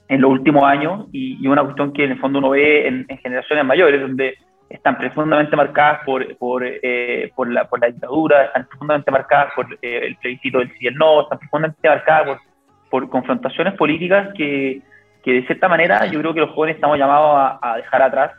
en, 0.08 0.20
los 0.20 0.30
últimos 0.30 0.64
años 0.64 1.06
y, 1.12 1.46
una 1.46 1.62
cuestión 1.62 1.92
que 1.92 2.04
en 2.04 2.12
el 2.12 2.18
fondo 2.18 2.38
uno 2.38 2.50
ve 2.50 2.86
en, 2.86 3.06
generaciones 3.18 3.64
mayores, 3.64 4.00
donde 4.00 4.38
están 4.68 4.98
profundamente 4.98 5.54
marcadas 5.54 6.00
por, 6.04 6.36
por, 6.38 6.62
eh, 6.64 7.30
por, 7.36 7.48
la, 7.50 7.68
por 7.68 7.80
la 7.80 7.88
dictadura, 7.88 8.46
están 8.46 8.66
profundamente 8.66 9.10
marcadas 9.10 9.52
por 9.54 9.66
eh, 9.80 10.06
el 10.06 10.16
plebiscito 10.16 10.58
del 10.58 10.72
sí 10.78 10.88
no, 10.92 11.22
están 11.22 11.38
profundamente 11.38 11.88
marcadas 11.88 12.40
por, 12.90 13.08
confrontaciones 13.10 13.74
políticas 13.74 14.32
que, 14.34 14.80
que, 15.22 15.32
de 15.32 15.46
cierta 15.46 15.68
manera 15.68 16.06
yo 16.06 16.18
creo 16.20 16.32
que 16.32 16.40
los 16.40 16.50
jóvenes 16.50 16.76
estamos 16.76 16.98
llamados 16.98 17.58
a, 17.60 17.76
dejar 17.76 18.02
atrás, 18.02 18.32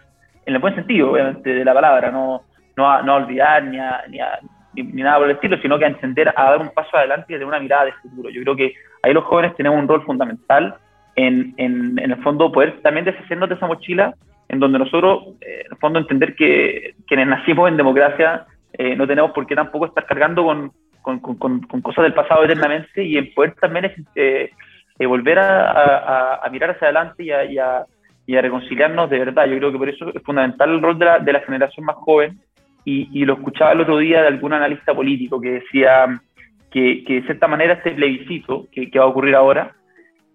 en 0.45 0.55
el 0.55 0.59
buen 0.59 0.75
sentido, 0.75 1.11
obviamente, 1.11 1.53
de 1.53 1.63
la 1.63 1.73
palabra, 1.73 2.09
no, 2.11 2.43
no, 2.75 2.89
a, 2.89 3.01
no 3.03 3.15
olvidar 3.15 3.63
ni, 3.63 3.77
a, 3.77 4.03
ni, 4.09 4.19
a, 4.19 4.39
ni, 4.83 5.01
nada 5.01 5.17
por 5.17 5.29
el 5.29 5.35
estilo, 5.35 5.57
sino 5.61 5.77
que 5.77 5.85
a 5.85 5.89
entender, 5.89 6.33
a 6.35 6.43
dar 6.51 6.61
un 6.61 6.69
paso 6.69 6.95
adelante 6.97 7.33
tener 7.33 7.45
una 7.45 7.59
mirada 7.59 7.85
de 7.85 7.93
futuro. 7.93 8.29
Yo 8.29 8.41
creo 8.41 8.55
que 8.55 8.73
ahí 9.03 9.13
los 9.13 9.23
jóvenes 9.25 9.55
tenemos 9.55 9.79
un 9.79 9.87
rol 9.87 10.03
fundamental 10.03 10.75
en, 11.15 11.53
en, 11.57 11.97
en 11.99 12.11
el 12.11 12.21
fondo 12.23 12.51
poder 12.51 12.79
también 12.81 13.05
deshacernos 13.05 13.49
de 13.49 13.55
esa 13.55 13.67
mochila 13.67 14.13
en 14.49 14.59
donde 14.59 14.79
nosotros, 14.79 15.35
eh, 15.41 15.63
en 15.65 15.71
el 15.71 15.77
fondo, 15.77 15.99
entender 15.99 16.35
que 16.35 16.95
quienes 17.07 17.27
nacimos 17.27 17.67
en 17.67 17.77
democracia 17.77 18.45
eh, 18.73 18.95
no 18.95 19.07
tenemos 19.07 19.31
por 19.31 19.45
qué 19.45 19.55
tampoco 19.55 19.87
estar 19.87 20.05
cargando 20.05 20.43
con, 20.43 20.71
con, 21.01 21.19
con, 21.19 21.61
con 21.61 21.81
cosas 21.81 22.03
del 22.03 22.13
pasado 22.13 22.43
eternamente 22.43 23.03
y 23.03 23.17
en 23.17 23.33
poder 23.33 23.55
también 23.55 23.91
eh, 24.15 24.51
volver 25.05 25.39
a, 25.39 26.35
a, 26.43 26.49
mirar 26.49 26.71
hacia 26.71 26.87
adelante 26.87 27.23
y 27.23 27.31
a, 27.31 27.45
y, 27.45 27.57
y 28.25 28.35
a, 28.35 28.41
reconciliarnos 28.41 29.09
de 29.09 29.19
verdad. 29.19 29.45
Yo 29.47 29.57
creo 29.57 29.71
que 29.71 29.77
por 29.77 29.89
eso 29.89 30.11
es 30.13 30.21
fundamental 30.23 30.69
el 30.69 30.81
rol 30.81 30.97
de 30.97 31.05
la, 31.05 31.19
de 31.19 31.33
la 31.33 31.41
generación 31.41 31.85
más 31.85 31.95
joven 31.97 32.39
y, 32.89 33.09
y, 33.11 33.25
lo 33.25 33.33
escuchaba 33.33 33.73
el 33.73 33.81
otro 33.81 33.97
día 33.97 34.21
de 34.21 34.27
algún 34.27 34.53
analista 34.53 34.95
político 34.95 35.41
que 35.41 35.51
decía 35.51 36.21
que, 36.71 37.03
que 37.05 37.15
de 37.15 37.23
cierta 37.23 37.47
manera 37.47 37.73
este 37.73 37.91
plebiscito 37.91 38.67
que, 38.71 38.89
que 38.89 38.99
va 38.99 39.05
a 39.05 39.09
ocurrir 39.09 39.35
ahora 39.35 39.73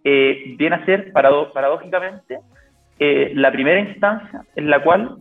viene 0.04 0.76
a 0.76 0.84
ser 0.84 1.12
paradójicamente 1.12 2.40
eh, 2.98 3.32
la 3.34 3.50
primera 3.50 3.80
instancia 3.80 4.42
en 4.54 4.70
la 4.70 4.82
cual 4.82 5.16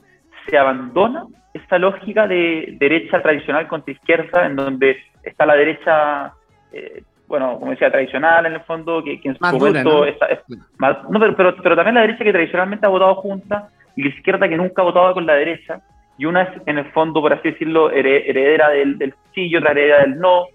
se 0.48 0.58
abandona 0.58 1.26
esta 1.54 1.78
lógica 1.80 2.28
de 2.28 2.76
derecha 2.80 3.22
tradicional 3.22 3.68
contra 3.68 3.94
izquierda, 3.94 4.46
en 4.46 4.56
donde 4.56 4.98
está 5.24 5.46
la 5.46 5.56
derecha, 5.56 6.34
eh, 6.72 7.04
bueno, 7.28 7.58
como 7.60 7.72
decía, 7.72 7.92
tradicional 7.92 8.46
en 8.46 8.54
el 8.54 8.62
fondo, 8.62 9.04
que, 9.04 9.20
en 9.24 9.36
su 9.36 9.44
momento 9.44 10.06
¿no? 10.06 11.20
pero, 11.36 11.56
pero, 11.56 11.76
también 11.76 11.96
la 11.96 12.02
derecha 12.02 12.24
que 12.24 12.32
tradicionalmente 12.32 12.86
ha 12.86 12.90
votado 12.90 13.16
junta 13.16 13.70
y 13.96 14.04
la 14.04 14.10
izquierda 14.10 14.48
que 14.48 14.58
nunca 14.58 14.82
ha 14.82 14.86
votado 14.86 15.14
con 15.14 15.26
la 15.26 15.34
derecha, 15.34 15.82
y 16.18 16.26
una 16.26 16.44
es 16.44 16.62
en 16.66 16.78
el 16.78 16.86
fondo, 16.92 17.22
por 17.22 17.34
así 17.34 17.52
decirlo, 17.52 17.92
heredera 17.92 18.70
del, 18.70 19.14
sí 19.34 19.48
y 19.48 19.56
otra 19.56 19.72
heredera 19.72 20.02
del 20.02 20.20
no, 20.20 20.46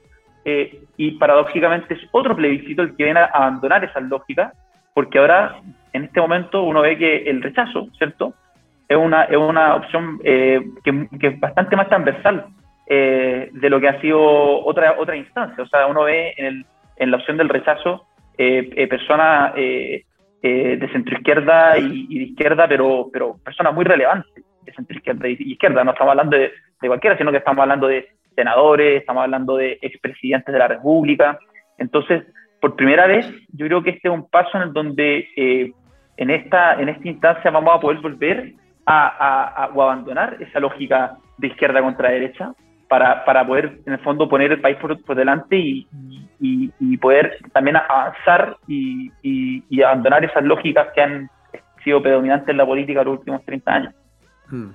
eh, 0.44 0.80
y 0.96 1.12
paradójicamente 1.12 1.94
es 1.94 2.00
otro 2.12 2.36
plebiscito 2.36 2.82
el 2.82 2.96
que 2.96 3.04
viene 3.04 3.20
a 3.20 3.24
abandonar 3.24 3.84
esa 3.84 4.00
lógica, 4.00 4.52
porque 4.94 5.18
ahora 5.18 5.56
en 5.92 6.04
este 6.04 6.20
momento 6.20 6.62
uno 6.62 6.82
ve 6.82 6.96
que 6.96 7.28
el 7.28 7.42
rechazo, 7.42 7.88
¿cierto? 7.98 8.34
Es 8.88 8.96
una, 8.96 9.24
es 9.24 9.36
una 9.36 9.74
opción 9.74 10.20
eh, 10.22 10.60
que, 10.84 11.08
es 11.20 11.40
bastante 11.40 11.74
más 11.74 11.88
transversal 11.88 12.46
eh, 12.86 13.50
de 13.52 13.70
lo 13.70 13.80
que 13.80 13.88
ha 13.88 14.00
sido 14.00 14.64
otra, 14.64 14.94
otra 14.98 15.16
instancia. 15.16 15.64
O 15.64 15.66
sea, 15.66 15.86
uno 15.86 16.04
ve 16.04 16.34
en, 16.36 16.46
el, 16.46 16.66
en 16.96 17.10
la 17.10 17.16
opción 17.16 17.36
del 17.36 17.48
rechazo 17.48 18.06
eh, 18.38 18.86
personas 18.88 19.54
de 19.54 20.04
centro 20.92 21.16
izquierda 21.16 21.76
y, 21.76 22.18
de 22.18 22.24
izquierda, 22.26 22.68
pero, 22.68 23.08
pero 23.12 23.36
personas 23.44 23.74
muy 23.74 23.84
relevantes 23.84 24.45
de 24.66 24.72
centro 24.74 24.96
izquierda 24.96 25.28
y 25.28 25.36
izquierda. 25.52 25.84
No 25.84 25.92
estamos 25.92 26.10
hablando 26.10 26.36
de, 26.36 26.52
de 26.82 26.88
cualquiera, 26.88 27.16
sino 27.16 27.30
que 27.30 27.38
estamos 27.38 27.62
hablando 27.62 27.86
de 27.86 28.08
senadores, 28.34 29.00
estamos 29.00 29.22
hablando 29.22 29.56
de 29.56 29.78
expresidentes 29.80 30.52
de 30.52 30.58
la 30.58 30.68
República. 30.68 31.38
Entonces, 31.78 32.24
por 32.60 32.76
primera 32.76 33.06
vez, 33.06 33.26
yo 33.52 33.66
creo 33.66 33.82
que 33.82 33.90
este 33.90 34.08
es 34.08 34.14
un 34.14 34.28
paso 34.28 34.56
en 34.56 34.62
el 34.64 34.72
donde 34.72 35.28
eh, 35.36 35.72
en 36.16 36.30
esta, 36.30 36.74
en 36.74 36.88
esta 36.88 37.08
instancia 37.08 37.50
vamos 37.50 37.74
a 37.74 37.80
poder 37.80 38.00
volver 38.00 38.52
a, 38.86 39.70
o 39.74 39.82
abandonar 39.82 40.36
esa 40.40 40.60
lógica 40.60 41.16
de 41.38 41.48
izquierda 41.48 41.82
contra 41.82 42.10
derecha 42.10 42.52
para, 42.88 43.24
para 43.24 43.44
poder, 43.46 43.80
en 43.84 43.94
el 43.94 43.98
fondo, 43.98 44.28
poner 44.28 44.52
el 44.52 44.60
país 44.60 44.76
por, 44.76 45.02
por 45.02 45.16
delante 45.16 45.56
y, 45.56 45.86
y, 46.40 46.96
poder 46.98 47.38
también 47.52 47.76
avanzar 47.76 48.56
y, 48.68 49.10
y, 49.22 49.82
abandonar 49.82 50.24
esas 50.24 50.44
lógicas 50.44 50.88
que 50.94 51.02
han 51.02 51.30
sido 51.82 52.00
predominantes 52.00 52.48
en 52.48 52.56
la 52.56 52.66
política 52.66 53.02
los 53.02 53.18
últimos 53.18 53.44
30 53.44 53.72
años. 53.72 53.94
Hmm. 54.48 54.70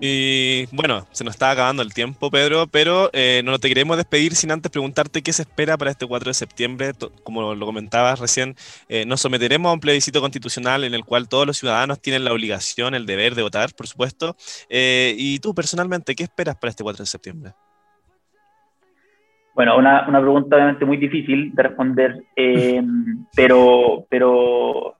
Y 0.00 0.66
bueno, 0.74 1.06
se 1.10 1.24
nos 1.24 1.34
está 1.34 1.50
acabando 1.50 1.82
el 1.82 1.92
tiempo, 1.92 2.30
Pedro, 2.30 2.66
pero 2.70 3.10
eh, 3.12 3.42
no 3.44 3.58
te 3.58 3.68
queremos 3.68 3.96
despedir 3.96 4.34
sin 4.34 4.52
antes 4.52 4.70
preguntarte 4.70 5.22
qué 5.22 5.32
se 5.32 5.42
espera 5.42 5.76
para 5.76 5.90
este 5.90 6.06
4 6.06 6.30
de 6.30 6.34
septiembre. 6.34 6.92
Como 7.24 7.54
lo 7.54 7.66
comentabas 7.66 8.20
recién, 8.20 8.54
eh, 8.88 9.04
nos 9.06 9.20
someteremos 9.20 9.70
a 9.70 9.72
un 9.72 9.80
plebiscito 9.80 10.20
constitucional 10.20 10.84
en 10.84 10.94
el 10.94 11.04
cual 11.04 11.28
todos 11.28 11.46
los 11.46 11.58
ciudadanos 11.58 12.00
tienen 12.00 12.24
la 12.24 12.32
obligación, 12.32 12.94
el 12.94 13.06
deber 13.06 13.34
de 13.34 13.42
votar, 13.42 13.70
por 13.76 13.86
supuesto. 13.86 14.36
Eh, 14.68 15.14
y 15.18 15.40
tú, 15.40 15.54
personalmente, 15.54 16.14
¿qué 16.14 16.24
esperas 16.24 16.56
para 16.56 16.70
este 16.70 16.84
4 16.84 17.02
de 17.02 17.06
septiembre? 17.06 17.52
Bueno, 19.54 19.76
una, 19.76 20.06
una 20.08 20.20
pregunta 20.20 20.54
obviamente 20.54 20.84
muy 20.84 20.98
difícil 20.98 21.52
de 21.52 21.62
responder, 21.64 22.22
pero, 23.34 24.06
pero 24.08 24.97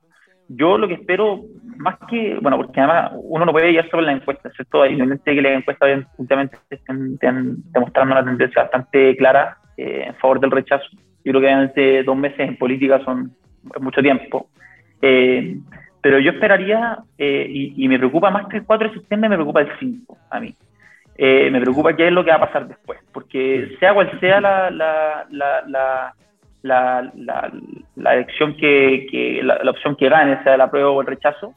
yo 0.49 0.78
lo 0.78 0.88
que 0.88 0.95
espero, 0.95 1.43
más 1.76 1.99
que, 2.09 2.38
bueno, 2.40 2.57
porque 2.57 2.81
además 2.81 3.12
uno 3.23 3.45
no 3.45 3.52
puede 3.52 3.71
ir 3.71 3.88
sobre 3.90 4.07
la 4.07 4.12
encuesta, 4.12 4.50
¿cierto? 4.50 4.83
Hay 4.83 4.97
gente 4.97 5.35
que 5.35 5.43
las 5.43 5.59
encuestas 5.59 6.07
últimamente 6.17 6.57
están 6.71 7.19
demostrando 7.19 8.14
una 8.14 8.25
tendencia 8.25 8.62
bastante 8.62 9.17
clara 9.17 9.59
eh, 9.76 10.05
en 10.07 10.14
favor 10.17 10.40
del 10.40 10.50
rechazo. 10.50 10.87
Yo 11.25 11.33
creo 11.33 11.40
que 11.40 11.47
obviamente 11.47 12.02
dos 12.02 12.17
meses 12.17 12.40
en 12.40 12.57
política 12.57 13.00
son 13.05 13.33
mucho 13.81 14.00
tiempo. 14.00 14.49
Eh, 15.02 15.59
pero 16.00 16.19
yo 16.19 16.31
esperaría, 16.31 16.99
eh, 17.19 17.47
y, 17.49 17.87
me 17.88 17.99
preocupa 17.99 18.31
más 18.31 18.47
que 18.47 18.59
el 18.59 18.64
4 18.64 18.88
de 18.88 18.95
septiembre, 18.95 19.28
me 19.28 19.37
preocupa 19.37 19.61
el 19.61 19.69
5 19.78 20.17
a 20.31 20.40
mí. 20.40 20.55
me 21.19 21.61
preocupa 21.61 21.95
qué 21.95 22.07
es 22.07 22.12
lo 22.12 22.25
que 22.25 22.31
va 22.31 22.37
a 22.37 22.47
pasar 22.47 22.69
después, 22.69 23.00
porque 23.12 23.76
sea 23.81 23.93
cual 23.93 24.19
sea 24.21 24.40
la, 24.40 24.71
la, 24.71 25.26
la 25.31 25.62
la, 25.67 26.14
la, 26.62 27.12
elección 27.97 28.57
que, 28.57 29.41
la, 29.43 29.71
opción 29.71 29.97
que 29.97 30.09
gane, 30.09 30.43
sea 30.43 30.57
la 30.57 30.71
prueba 30.71 30.91
o 30.91 31.00
el 31.00 31.07
rechazo, 31.07 31.55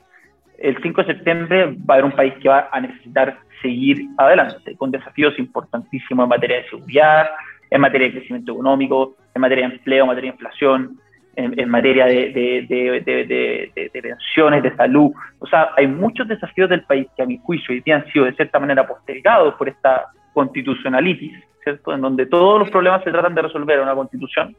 el 0.57 0.77
5 0.81 1.03
de 1.03 1.13
septiembre 1.13 1.65
va 1.65 1.95
a 1.95 1.97
haber 1.97 2.05
un 2.05 2.11
país 2.11 2.33
que 2.41 2.49
va 2.49 2.69
a 2.71 2.79
necesitar 2.79 3.37
seguir 3.61 4.07
adelante, 4.17 4.75
con 4.75 4.91
desafíos 4.91 5.37
importantísimos 5.39 6.23
en 6.23 6.29
materia 6.29 6.57
de 6.57 6.69
seguridad, 6.69 7.29
en 7.69 7.81
materia 7.81 8.07
de 8.07 8.13
crecimiento 8.13 8.51
económico, 8.51 9.15
en 9.33 9.41
materia 9.41 9.67
de 9.67 9.75
empleo, 9.75 10.03
en 10.03 10.07
materia 10.07 10.31
de 10.31 10.35
inflación, 10.35 10.99
en, 11.35 11.69
materia 11.69 12.05
de, 12.05 12.31
de, 12.67 13.71
de, 13.75 14.01
pensiones, 14.01 14.63
de 14.63 14.75
salud. 14.75 15.11
O 15.39 15.47
sea, 15.47 15.69
hay 15.77 15.87
muchos 15.87 16.27
desafíos 16.27 16.69
del 16.69 16.83
país 16.83 17.07
que 17.15 17.23
a 17.23 17.25
mi 17.25 17.37
juicio 17.37 17.73
hoy 17.73 17.81
día 17.81 17.95
han 17.95 18.11
sido 18.11 18.25
de 18.25 18.33
cierta 18.33 18.59
manera 18.59 18.85
postergados 18.85 19.55
por 19.55 19.69
esta 19.69 20.07
constitucionalitis, 20.33 21.33
¿cierto? 21.63 21.93
En 21.93 22.01
donde 22.01 22.25
todos 22.25 22.59
los 22.59 22.69
problemas 22.69 23.03
se 23.03 23.11
tratan 23.11 23.33
de 23.33 23.43
resolver 23.43 23.77
en 23.77 23.83
una 23.83 23.95
constitución 23.95 24.55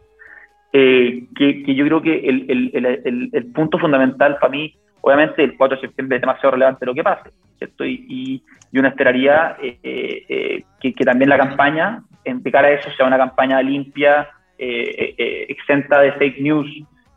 eh, 0.73 1.25
que, 1.37 1.75
yo 1.75 1.85
creo 1.85 2.00
que 2.00 2.19
el, 2.29 2.47
el, 2.49 3.31
el, 3.33 3.47
punto 3.52 3.79
fundamental 3.79 4.38
para 4.41 4.50
mí, 4.50 4.75
obviamente 5.02 5.45
el 5.45 5.57
4 5.57 5.76
de 5.76 5.81
septiembre 5.83 6.17
es 6.17 6.23
demasiado 6.23 6.52
relevante 6.52 6.87
lo 6.87 6.95
que 6.95 7.02
pase, 7.02 7.31
¿cierto? 7.59 7.85
Y, 7.85 8.43
y, 8.73 8.79
uno 8.79 8.88
esperaría 8.88 9.59
eh, 9.62 9.79
eh, 9.83 10.64
que, 10.81 10.95
que, 10.95 11.05
también 11.05 11.29
la 11.29 11.37
campaña, 11.37 12.02
en 12.25 12.41
cara 12.43 12.69
a 12.69 12.71
eso, 12.73 12.91
sea 12.97 13.07
una 13.07 13.19
campaña 13.19 13.61
limpia, 13.61 14.29
exenta 14.57 16.00
de 16.00 16.12
fake 16.12 16.41
news, 16.41 16.69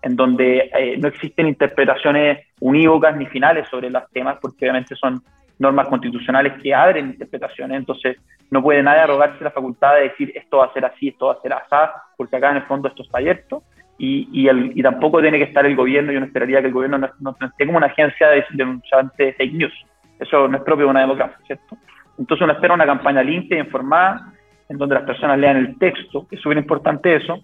en 0.02 0.16
donde 0.16 0.98
no 1.00 1.08
existen 1.08 1.48
interpretaciones 1.48 2.40
unívocas 2.60 3.16
ni 3.16 3.28
finales 3.28 3.68
sobre 3.70 3.90
los 3.90 4.04
temas, 4.12 4.38
porque 4.42 4.66
obviamente 4.66 4.96
son 4.96 5.22
normas 5.60 5.88
constitucionales 5.88 6.54
que 6.62 6.74
abren 6.74 7.08
interpretaciones, 7.08 7.78
entonces 7.78 8.18
no 8.52 8.62
puede 8.62 8.84
nadie 8.84 9.02
arrogarse 9.02 9.44
la 9.44 9.52
facultad 9.52 9.96
de 9.96 10.10
decir 10.10 10.32
esto 10.36 10.58
va 10.58 10.66
a 10.66 10.74
ser 10.74 10.86
así, 10.86 11.10
esto 11.10 11.28
va 11.28 11.34
a 11.34 11.42
ser 11.42 11.54
así, 11.54 11.92
porque 12.18 12.36
acá 12.36 12.52
en 12.52 12.58
el 12.58 12.64
fondo 12.64 12.88
esto 12.88 13.04
está 13.04 13.18
abierto, 13.18 13.64
y, 13.98 14.28
y, 14.32 14.48
el, 14.48 14.78
y 14.78 14.84
tampoco 14.84 15.22
tiene 15.22 15.38
que 15.38 15.46
estar 15.46 15.66
el 15.66 15.76
gobierno, 15.76 16.12
yo 16.12 16.20
no 16.20 16.26
esperaría 16.26 16.60
que 16.62 16.68
el 16.68 16.74
gobierno 16.74 16.98
no, 16.98 17.10
no, 17.20 17.36
esté 17.48 17.66
como 17.66 17.78
una 17.78 17.88
agencia 17.88 18.28
de 18.30 18.46
denunciante 18.52 19.26
de 19.26 19.34
fake 19.34 19.54
news, 19.54 19.86
eso 20.20 20.48
no 20.48 20.58
es 20.58 20.64
propio 20.64 20.86
de 20.86 20.92
una 20.92 21.02
democracia, 21.02 21.38
¿cierto? 21.46 21.78
Entonces 22.18 22.44
uno 22.44 22.54
espera 22.54 22.74
una 22.74 22.86
campaña 22.86 23.24
limpia, 23.24 23.60
informada, 23.60 24.34
en 24.70 24.78
donde 24.78 24.96
las 24.96 25.04
personas 25.04 25.38
lean 25.38 25.58
el 25.58 25.78
texto, 25.78 26.28
es 26.32 26.40
súper 26.42 26.58
importante 26.58 27.16
eso, 27.16 27.40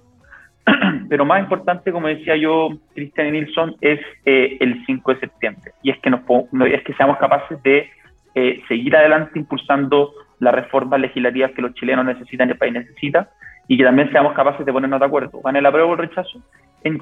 pero 1.09 1.25
más 1.25 1.41
importante, 1.41 1.91
como 1.91 2.07
decía 2.07 2.35
yo, 2.35 2.69
Cristian 2.93 3.31
Nilsson, 3.31 3.75
es 3.81 3.99
eh, 4.25 4.57
el 4.59 4.85
5 4.85 5.13
de 5.13 5.19
septiembre, 5.19 5.71
y 5.83 5.91
es 5.91 5.99
que, 5.99 6.09
nos, 6.09 6.21
es 6.67 6.83
que 6.83 6.93
seamos 6.93 7.17
capaces 7.17 7.61
de 7.63 7.89
eh, 8.35 8.61
seguir 8.67 8.95
adelante 8.95 9.39
impulsando 9.39 10.13
las 10.39 10.53
reformas 10.53 10.99
legislativas 10.99 11.51
que 11.51 11.61
los 11.61 11.73
chilenos 11.73 12.05
necesitan 12.05 12.49
y 12.49 12.51
el 12.53 12.57
país 12.57 12.73
necesita, 12.73 13.29
y 13.67 13.77
que 13.77 13.83
también 13.83 14.11
seamos 14.11 14.33
capaces 14.33 14.65
de 14.65 14.73
ponernos 14.73 14.99
de 14.99 15.05
acuerdo, 15.05 15.39
gane 15.41 15.61
la 15.61 15.71
prueba 15.71 15.89
o 15.89 15.93
el 15.93 15.99
rechazo, 15.99 16.41
en, 16.83 16.99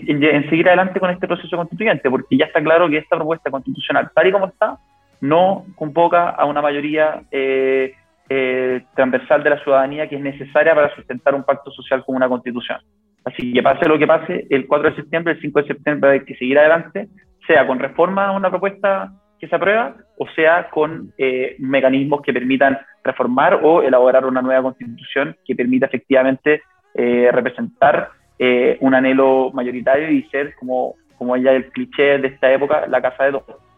seguir 0.49 0.67
adelante 0.67 0.99
con 0.99 1.09
este 1.09 1.27
proceso 1.27 1.55
constituyente, 1.55 2.09
porque 2.09 2.37
ya 2.37 2.45
está 2.45 2.61
claro 2.61 2.89
que 2.89 2.97
esta 2.97 3.15
propuesta 3.15 3.49
constitucional, 3.49 4.11
tal 4.13 4.27
y 4.27 4.31
como 4.31 4.47
está, 4.47 4.77
no 5.21 5.65
convoca 5.75 6.29
a 6.29 6.45
una 6.45 6.61
mayoría 6.61 7.21
eh, 7.31 7.93
eh, 8.29 8.83
transversal 8.95 9.43
de 9.43 9.49
la 9.49 9.63
ciudadanía 9.63 10.07
que 10.07 10.15
es 10.15 10.21
necesaria 10.21 10.75
para 10.75 10.93
sustentar 10.95 11.33
un 11.33 11.43
pacto 11.43 11.71
social 11.71 12.03
con 12.05 12.15
una 12.15 12.27
constitución. 12.27 12.79
Así 13.25 13.53
que 13.53 13.63
pase 13.63 13.87
lo 13.87 13.97
que 13.97 14.07
pase, 14.07 14.47
el 14.49 14.67
4 14.67 14.89
de 14.91 14.95
septiembre, 14.95 15.33
el 15.33 15.41
5 15.41 15.61
de 15.61 15.67
septiembre 15.67 16.11
hay 16.11 16.25
que 16.25 16.35
seguir 16.35 16.57
adelante, 16.59 17.07
sea 17.47 17.65
con 17.65 17.79
reforma 17.79 18.27
a 18.27 18.31
una 18.31 18.49
propuesta 18.49 19.11
que 19.39 19.47
se 19.47 19.55
aprueba 19.55 19.95
o 20.17 20.27
sea 20.29 20.69
con 20.69 21.13
eh, 21.17 21.55
mecanismos 21.59 22.21
que 22.21 22.33
permitan 22.33 22.77
reformar 23.03 23.59
o 23.63 23.81
elaborar 23.81 24.25
una 24.25 24.41
nueva 24.41 24.63
constitución 24.63 25.35
que 25.45 25.55
permita 25.55 25.85
efectivamente 25.85 26.61
eh, 26.93 27.29
representar 27.31 28.09
eh, 28.37 28.77
un 28.81 28.95
anhelo 28.95 29.51
mayoritario 29.53 30.11
y 30.11 30.23
ser, 30.23 30.55
como, 30.55 30.95
como 31.17 31.35
ya 31.37 31.51
el 31.51 31.69
cliché 31.71 32.17
de 32.17 32.29
esta 32.29 32.51
época, 32.51 32.87
la 32.87 33.01
casa 33.01 33.25
de 33.25 33.31
todos. 33.33 33.68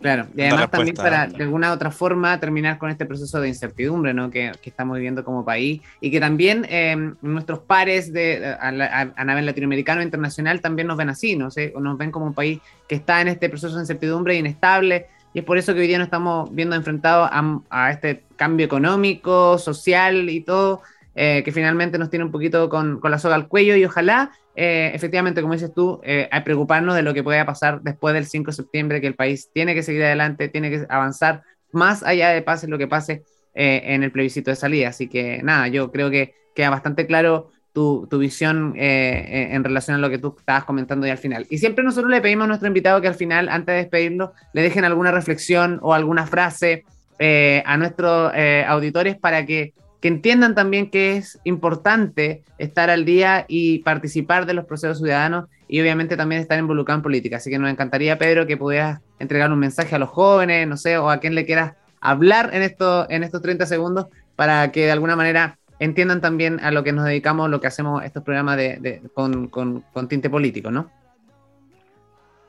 Claro, 0.00 0.26
y 0.34 0.40
además 0.40 0.70
también 0.70 0.96
para 0.96 1.26
de 1.26 1.44
alguna 1.44 1.72
otra 1.72 1.90
forma 1.90 2.40
terminar 2.40 2.78
con 2.78 2.90
este 2.90 3.04
proceso 3.04 3.38
de 3.38 3.48
incertidumbre 3.48 4.14
¿no? 4.14 4.30
que, 4.30 4.50
que 4.62 4.70
estamos 4.70 4.96
viviendo 4.96 5.24
como 5.24 5.44
país 5.44 5.82
y 6.00 6.10
que 6.10 6.18
también 6.18 6.66
em, 6.70 7.16
nuestros 7.20 7.58
pares 7.58 8.10
de, 8.10 8.46
a, 8.46 8.68
a, 8.68 9.24
nivel 9.24 9.44
latinoamericano 9.44 10.00
e 10.00 10.04
internacional 10.04 10.62
también 10.62 10.88
nos 10.88 10.96
ven 10.96 11.10
así, 11.10 11.36
¿no? 11.36 11.50
sé 11.50 11.74
nos 11.78 11.98
ven 11.98 12.10
como 12.10 12.24
un 12.24 12.34
país 12.34 12.60
que 12.88 12.94
está 12.94 13.20
en 13.20 13.28
este 13.28 13.50
proceso 13.50 13.74
de 13.74 13.82
incertidumbre 13.82 14.36
inestable 14.36 15.06
y 15.34 15.40
es 15.40 15.44
por 15.44 15.58
eso 15.58 15.74
que 15.74 15.80
hoy 15.80 15.86
día 15.86 15.98
nos 15.98 16.06
estamos 16.06 16.52
viendo 16.54 16.76
enfrentados 16.76 17.28
a, 17.30 17.60
a 17.68 17.90
este 17.90 18.24
cambio 18.36 18.64
económico, 18.64 19.58
social 19.58 20.30
y 20.30 20.40
todo 20.40 20.80
eh, 21.14 21.42
que 21.44 21.50
finalmente 21.50 21.98
nos 21.98 22.08
tiene 22.08 22.24
un 22.24 22.30
poquito 22.30 22.68
con, 22.68 23.00
con 23.00 23.10
la 23.10 23.18
soga 23.18 23.34
al 23.34 23.48
cuello 23.48 23.74
y 23.74 23.84
ojalá, 23.84 24.30
eh, 24.54 24.92
efectivamente, 24.94 25.42
como 25.42 25.54
dices 25.54 25.74
tú, 25.74 26.00
eh, 26.04 26.28
a 26.30 26.44
preocuparnos 26.44 26.94
de 26.94 27.02
lo 27.02 27.12
que 27.12 27.24
pueda 27.24 27.44
pasar 27.44 27.82
después 27.82 28.14
del 28.14 28.26
5 28.26 28.52
de 28.52 28.56
septiembre, 28.56 29.00
que 29.00 29.08
el 29.08 29.16
país 29.16 29.50
tiene 29.52 29.74
que 29.74 29.82
seguir 29.82 30.04
adelante, 30.04 30.48
tiene 30.48 30.70
que 30.70 30.86
avanzar 30.88 31.42
más 31.72 32.04
allá 32.04 32.30
de 32.30 32.42
pase 32.42 32.68
lo 32.68 32.78
que 32.78 32.86
pase 32.86 33.24
en 33.52 34.04
el 34.04 34.12
plebiscito 34.12 34.50
de 34.50 34.56
salida. 34.56 34.88
Así 34.88 35.08
que 35.08 35.42
nada, 35.42 35.66
yo 35.66 35.90
creo 35.90 36.10
que 36.10 36.34
queda 36.54 36.70
bastante 36.70 37.06
claro 37.06 37.50
tu, 37.72 38.06
tu, 38.08 38.18
visión 38.18 38.74
en 38.76 39.62
relación 39.64 39.96
a 39.96 39.98
lo 39.98 40.08
que 40.08 40.18
tú 40.18 40.36
estabas 40.38 40.64
comentando 40.64 41.06
y 41.06 41.10
al 41.10 41.18
final. 41.18 41.46
Y 41.50 41.58
siempre 41.58 41.84
nosotros 41.84 42.10
le 42.10 42.20
pedimos 42.20 42.44
a 42.44 42.48
nuestro 42.48 42.68
invitado 42.68 43.00
que 43.00 43.08
al 43.08 43.14
final, 43.14 43.48
antes 43.48 43.72
de 43.72 43.80
despedirlo, 43.82 44.32
le 44.52 44.62
dejen 44.62 44.84
alguna 44.84 45.10
reflexión 45.10 45.80
o 45.82 45.94
alguna 45.94 46.26
frase 46.26 46.84
a 47.18 47.76
nuestros 47.76 48.32
auditores 48.66 49.16
para 49.16 49.44
que 49.44 49.74
que 50.00 50.08
entiendan 50.08 50.54
también 50.54 50.90
que 50.90 51.16
es 51.16 51.38
importante 51.44 52.42
estar 52.58 52.90
al 52.90 53.04
día 53.04 53.44
y 53.48 53.80
participar 53.80 54.46
de 54.46 54.54
los 54.54 54.64
procesos 54.64 54.98
ciudadanos 54.98 55.46
y 55.68 55.80
obviamente 55.80 56.16
también 56.16 56.40
estar 56.40 56.58
involucrado 56.58 56.98
en 56.98 57.02
política. 57.02 57.36
Así 57.36 57.50
que 57.50 57.58
nos 57.58 57.70
encantaría, 57.70 58.18
Pedro, 58.18 58.46
que 58.46 58.56
pudieras 58.56 59.00
entregar 59.18 59.52
un 59.52 59.58
mensaje 59.58 59.94
a 59.94 59.98
los 59.98 60.08
jóvenes, 60.08 60.66
no 60.66 60.76
sé, 60.76 60.98
o 60.98 61.10
a 61.10 61.18
quien 61.18 61.34
le 61.34 61.44
quieras 61.44 61.74
hablar 62.00 62.50
en, 62.54 62.62
en 62.62 63.22
estos 63.22 63.42
30 63.42 63.66
segundos 63.66 64.06
para 64.36 64.72
que 64.72 64.86
de 64.86 64.92
alguna 64.92 65.16
manera 65.16 65.58
entiendan 65.80 66.20
también 66.20 66.60
a 66.60 66.70
lo 66.70 66.84
que 66.84 66.92
nos 66.92 67.04
dedicamos, 67.04 67.50
lo 67.50 67.60
que 67.60 67.66
hacemos 67.66 68.04
estos 68.04 68.22
programas 68.22 68.56
de, 68.56 69.02
con, 69.14 69.48
con, 69.48 69.82
tinte 70.08 70.30
político, 70.30 70.70
¿no? 70.70 70.90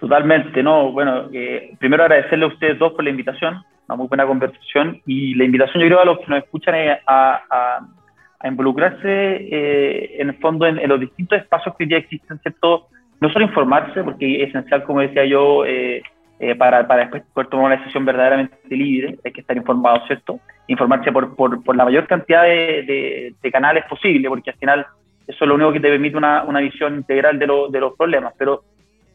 Totalmente, 0.01 0.61
no. 0.61 0.91
Bueno, 0.91 1.29
eh, 1.31 1.73
primero 1.79 2.03
agradecerle 2.03 2.45
a 2.45 2.49
ustedes 2.49 2.77
dos 2.77 2.91
por 2.91 3.03
la 3.05 3.11
invitación 3.11 3.63
una 3.87 3.97
muy 3.97 4.07
buena 4.07 4.25
conversación 4.25 5.01
y 5.05 5.35
la 5.35 5.43
invitación 5.43 5.81
yo 5.81 5.87
creo 5.87 6.01
a 6.01 6.05
los 6.05 6.19
que 6.19 6.25
nos 6.27 6.43
escuchan 6.43 6.75
es 6.75 6.99
a, 7.05 7.41
a, 8.41 8.47
involucrarse 8.47 9.03
eh, 9.05 10.15
en 10.19 10.29
el 10.29 10.35
fondo 10.39 10.65
en, 10.65 10.87
los 10.87 10.99
distintos 10.99 11.37
espacios 11.37 11.75
que 11.75 11.83
hoy 11.83 11.89
día 11.89 11.99
existen, 11.99 12.39
¿cierto? 12.39 12.87
No 13.19 13.29
solo 13.29 13.45
informarse, 13.45 14.03
porque 14.03 14.41
es 14.41 14.49
esencial, 14.49 14.83
como 14.83 15.01
decía 15.01 15.25
yo, 15.25 15.63
eh, 15.63 16.01
eh, 16.39 16.55
para, 16.55 16.87
para, 16.87 17.01
después 17.01 17.21
poder 17.33 17.49
tomar 17.49 17.67
una 17.67 17.77
decisión 17.77 18.03
verdaderamente 18.03 18.57
libre, 18.75 19.19
hay 19.23 19.31
que 19.31 19.41
estar 19.41 19.55
informado, 19.55 20.03
¿cierto? 20.07 20.39
Informarse 20.65 21.11
por, 21.11 21.35
por, 21.35 21.63
por 21.63 21.75
la 21.75 21.85
mayor 21.85 22.07
cantidad 22.07 22.43
de, 22.43 23.35
de, 23.39 23.51
canales 23.51 23.83
posible, 23.85 24.27
porque 24.27 24.49
al 24.49 24.57
final 24.57 24.87
eso 25.27 25.45
es 25.45 25.47
lo 25.47 25.53
único 25.53 25.73
que 25.73 25.79
te 25.79 25.89
permite 25.89 26.17
una, 26.17 26.43
una 26.43 26.61
visión 26.61 26.95
integral 26.95 27.37
de, 27.37 27.45
lo, 27.45 27.67
de 27.67 27.79
los 27.79 27.95
problemas, 27.95 28.33
pero 28.39 28.63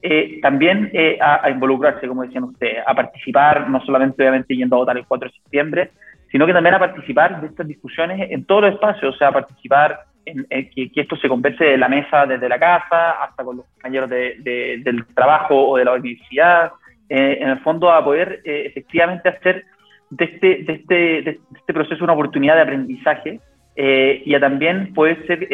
eh, 0.09 0.39
también 0.41 0.89
eh, 0.93 1.19
a, 1.21 1.51
involucrarse, 1.51 2.07
como 2.07 2.23
decían 2.23 2.45
ustedes, 2.45 2.79
a 2.87 2.95
participar, 2.95 3.69
no 3.69 3.81
solamente 3.85 4.23
obviamente 4.23 4.55
yendo 4.55 4.77
a 4.77 4.79
votar 4.79 4.97
el 4.97 5.05
4 5.05 5.29
de 5.29 5.35
septiembre, 5.35 5.91
sino 6.31 6.47
que 6.47 6.53
también 6.53 6.77
a 6.77 6.79
participar 6.79 7.41
de 7.41 7.49
estas 7.49 7.67
discusiones 7.67 8.31
en 8.31 8.45
todos 8.45 8.63
los 8.63 8.75
espacios, 8.75 9.15
o 9.15 9.19
sea, 9.19 9.29
a 9.29 9.33
participar 9.33 10.05
en, 10.25 10.47
que, 10.49 10.91
esto 10.95 11.17
se 11.17 11.29
converse 11.29 11.65
de 11.65 11.77
la 11.77 11.89
mesa 11.89 12.25
desde 12.25 12.49
la 12.49 12.57
casa 12.57 13.23
hasta 13.23 13.43
con 13.43 13.57
los 13.57 13.67
compañeros 13.67 14.09
de, 14.09 14.81
del 14.85 15.05
trabajo 15.07 15.71
o 15.71 15.77
de 15.77 15.85
la 15.85 15.95
universidad, 15.95 16.71
eh, 17.09 17.39
en 17.41 17.49
el 17.49 17.59
fondo 17.61 17.91
a 17.91 18.05
poder 18.05 18.43
efectivamente 18.45 19.29
hacer 19.29 19.65
de 20.11 20.25
este, 20.25 20.63
de, 20.63 20.73
este, 20.73 20.95
de 20.95 21.41
este 21.53 21.75
proceso 21.75 22.05
una 22.05 22.13
oportunidad 22.13 22.55
de 22.55 22.63
aprendizaje 22.63 23.41
y 23.77 24.35
a 24.35 24.41
también 24.41 24.95
poder 24.95 25.27
ser 25.27 25.49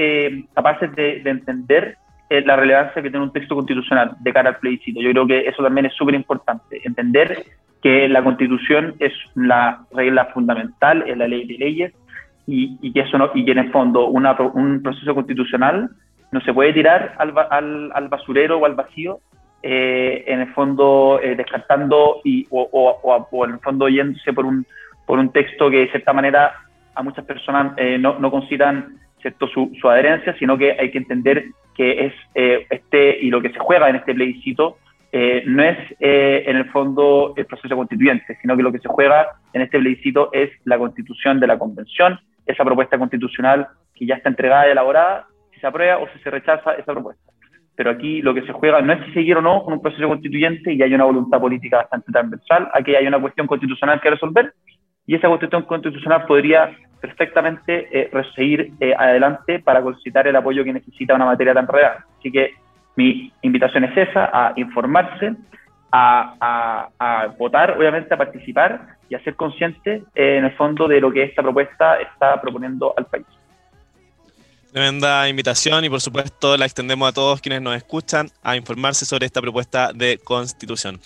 capaces 0.55 0.95
de, 0.95 1.23
entender 1.25 1.97
la 2.47 2.57
relevancia 2.57 3.03
que 3.03 3.11
tiene 3.11 3.25
un 3.25 3.33
texto 3.33 3.55
constitucional 3.55 4.17
de 4.21 4.33
cara 4.33 4.51
al 4.51 4.59
plebiscito. 4.59 5.01
Yo 5.01 5.11
creo 5.11 5.27
que 5.27 5.41
eso 5.49 5.63
también 5.63 5.87
es 5.87 5.95
súper 5.95 6.15
importante, 6.15 6.81
entender 6.85 7.45
que 7.83 8.09
la 8.09 8.23
constitución 8.23 8.95
es 8.99 9.13
la 9.35 9.85
regla 9.93 10.27
fundamental, 10.27 11.05
es 11.07 11.17
la 11.17 11.29
ley 11.29 11.47
de 11.47 11.59
leyes, 11.59 11.93
y, 12.47 12.93
que 12.93 13.01
eso 13.01 13.19
no, 13.19 13.31
y 13.35 13.45
que 13.45 13.53
en 13.53 13.59
el 13.59 13.71
fondo 13.71 14.07
un 14.09 14.83
proceso 14.83 15.15
constitucional 15.15 15.91
no 16.33 16.41
se 16.41 16.53
puede 16.53 16.73
tirar 16.73 17.15
al, 17.19 17.33
al, 17.51 17.93
al 17.95 18.09
basurero 18.09 18.59
o 18.59 18.67
al 18.67 18.75
vacío, 18.75 19.21
eh, 19.63 20.25
en 20.27 20.41
el 20.41 20.53
fondo 20.55 21.21
eh, 21.23 21.37
descartando 21.37 22.21
y, 22.25 22.47
o, 22.51 22.69
o, 22.73 23.29
o, 23.31 23.45
en 23.45 23.53
el 23.53 23.61
fondo 23.61 23.89
yéndose 23.89 24.33
por 24.33 24.45
un, 24.45 24.67
por 25.07 25.21
un 25.21 25.31
texto 25.31 25.71
que 25.71 25.79
de 25.79 25.91
cierta 25.91 26.13
manera 26.13 26.53
a 26.95 27.03
muchas 27.03 27.25
personas 27.25 27.75
eh, 27.77 27.97
no, 27.97 28.19
no 28.19 28.31
consideran 28.31 28.97
¿cierto? 29.21 29.47
Su, 29.47 29.71
su, 29.81 29.89
adherencia, 29.89 30.37
sino 30.37 30.59
que 30.59 30.73
hay 30.73 30.91
que 30.91 30.99
entender 30.99 31.45
que 31.75 32.07
es 32.07 32.15
eh, 32.35 32.67
este 32.71 33.19
y 33.21 33.31
lo 33.31 33.41
que 33.41 33.51
se 33.51 33.59
juega 33.59 33.89
en 33.89 33.97
este 33.97 34.15
plebiscito 34.15 34.79
eh, 35.15 35.43
no 35.47 35.63
es 35.63 35.79
eh, 36.01 36.45
en 36.47 36.57
el 36.57 36.71
fondo 36.71 37.35
el 37.37 37.45
proceso 37.45 37.77
constituyente, 37.77 38.39
sino 38.41 38.57
que 38.57 38.63
lo 38.63 38.73
que 38.73 38.79
se 38.79 38.89
juega 38.89 39.27
en 39.53 39.61
este 39.61 39.79
plebiscito 39.79 40.31
es 40.33 40.51
la 40.65 40.79
constitución 40.79 41.39
de 41.39 41.47
la 41.47 41.59
convención, 41.59 42.19
esa 42.47 42.65
propuesta 42.65 42.99
constitucional 42.99 43.69
que 43.95 44.07
ya 44.07 44.15
está 44.15 44.31
entregada 44.31 44.69
y 44.69 44.71
elaborada, 44.71 45.27
si 45.53 45.61
se 45.61 45.67
aprueba 45.67 45.99
o 45.99 46.09
si 46.15 46.19
se 46.21 46.31
rechaza 46.31 46.73
esa 46.73 46.93
propuesta. 46.93 47.31
Pero 47.77 47.91
aquí 47.91 48.23
lo 48.23 48.33
que 48.33 48.43
se 48.43 48.53
juega 48.53 48.81
no 48.81 48.93
es 48.95 49.05
si 49.07 49.13
seguir 49.13 49.37
o 49.37 49.43
no 49.43 49.63
con 49.63 49.75
un 49.75 49.83
proceso 49.83 50.09
constituyente 50.09 50.73
y 50.73 50.83
hay 50.83 50.95
una 50.95 51.05
voluntad 51.05 51.41
política 51.41 51.79
bastante 51.79 52.11
transversal, 52.11 52.71
aquí 52.73 52.95
hay 52.95 53.07
una 53.07 53.21
cuestión 53.21 53.47
constitucional 53.47 54.01
que 54.01 54.11
resolver 54.11 54.55
y 55.07 55.15
esa 55.15 55.29
cuestión 55.29 55.63
constitucional 55.63 56.25
podría 56.27 56.75
perfectamente 57.03 57.89
eh, 57.91 58.11
seguir 58.37 58.73
eh, 58.79 58.95
adelante 58.97 59.59
para 59.59 59.83
solicitar 59.83 60.25
el 60.29 60.37
apoyo 60.37 60.63
que 60.63 60.73
necesita 60.73 61.17
una 61.17 61.25
materia 61.25 61.53
tan 61.53 61.67
real. 61.67 61.97
Así 62.17 62.31
que 62.31 62.55
mi 62.95 63.33
invitación 63.43 63.83
es 63.85 64.09
esa, 64.09 64.31
a 64.33 64.53
informarse, 64.55 65.35
a, 65.91 66.89
votar, 67.37 67.73
obviamente 67.73 68.15
a 68.15 68.17
participar 68.17 68.97
y 69.09 69.17
a 69.17 69.25
ser 69.25 69.35
consciente 69.35 70.05
eh, 70.15 70.37
en 70.39 70.45
el 70.45 70.53
fondo 70.53 70.87
de 70.87 71.01
lo 71.01 71.11
que 71.11 71.25
esta 71.25 71.43
propuesta 71.43 71.97
está 72.01 72.41
proponiendo 72.41 72.95
al 72.97 73.07
país. 73.07 73.27
Tremenda 74.73 75.29
invitación 75.29 75.85
y 75.85 75.91
por 75.91 76.01
supuesto 76.01 76.57
la 76.57 76.65
extendemos 76.65 77.07
a 77.07 77.13
todos 77.13 77.43
quienes 77.43 77.61
nos 77.61 77.77
escuchan 77.77 78.31
a 78.43 78.57
informarse 78.57 79.05
sobre 79.05 79.27
esta 79.27 79.43
propuesta 79.43 79.93
de 79.93 80.17
constitución. 80.17 80.99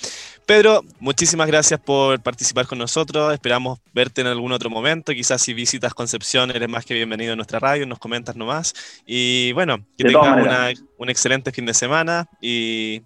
Pedro, 0.47 0.85
muchísimas 1.01 1.49
gracias 1.49 1.81
por 1.81 2.23
participar 2.23 2.69
con 2.69 2.79
nosotros. 2.79 3.35
Esperamos 3.35 3.81
verte 3.93 4.21
en 4.21 4.29
algún 4.29 4.53
otro 4.53 4.71
momento. 4.71 5.13
Quizás 5.13 5.43
si 5.43 5.53
visitas 5.53 5.95
Concepción, 5.95 6.53
eres 6.53 6.69
más 6.69 6.85
que 6.85 6.95
bienvenido 6.95 7.33
a 7.33 7.37
nuestra 7.37 7.59
radio, 7.59 7.87
nos 7.87 7.99
comentas 7.99 8.37
nomás. 8.37 8.73
Y 9.05 9.51
bueno, 9.51 9.85
que 9.99 10.05
tengas 10.05 10.81
un 10.97 11.11
excelente 11.11 11.51
fin 11.51 11.67
de 11.67 11.75
semana 11.75 12.29
y 12.41 13.01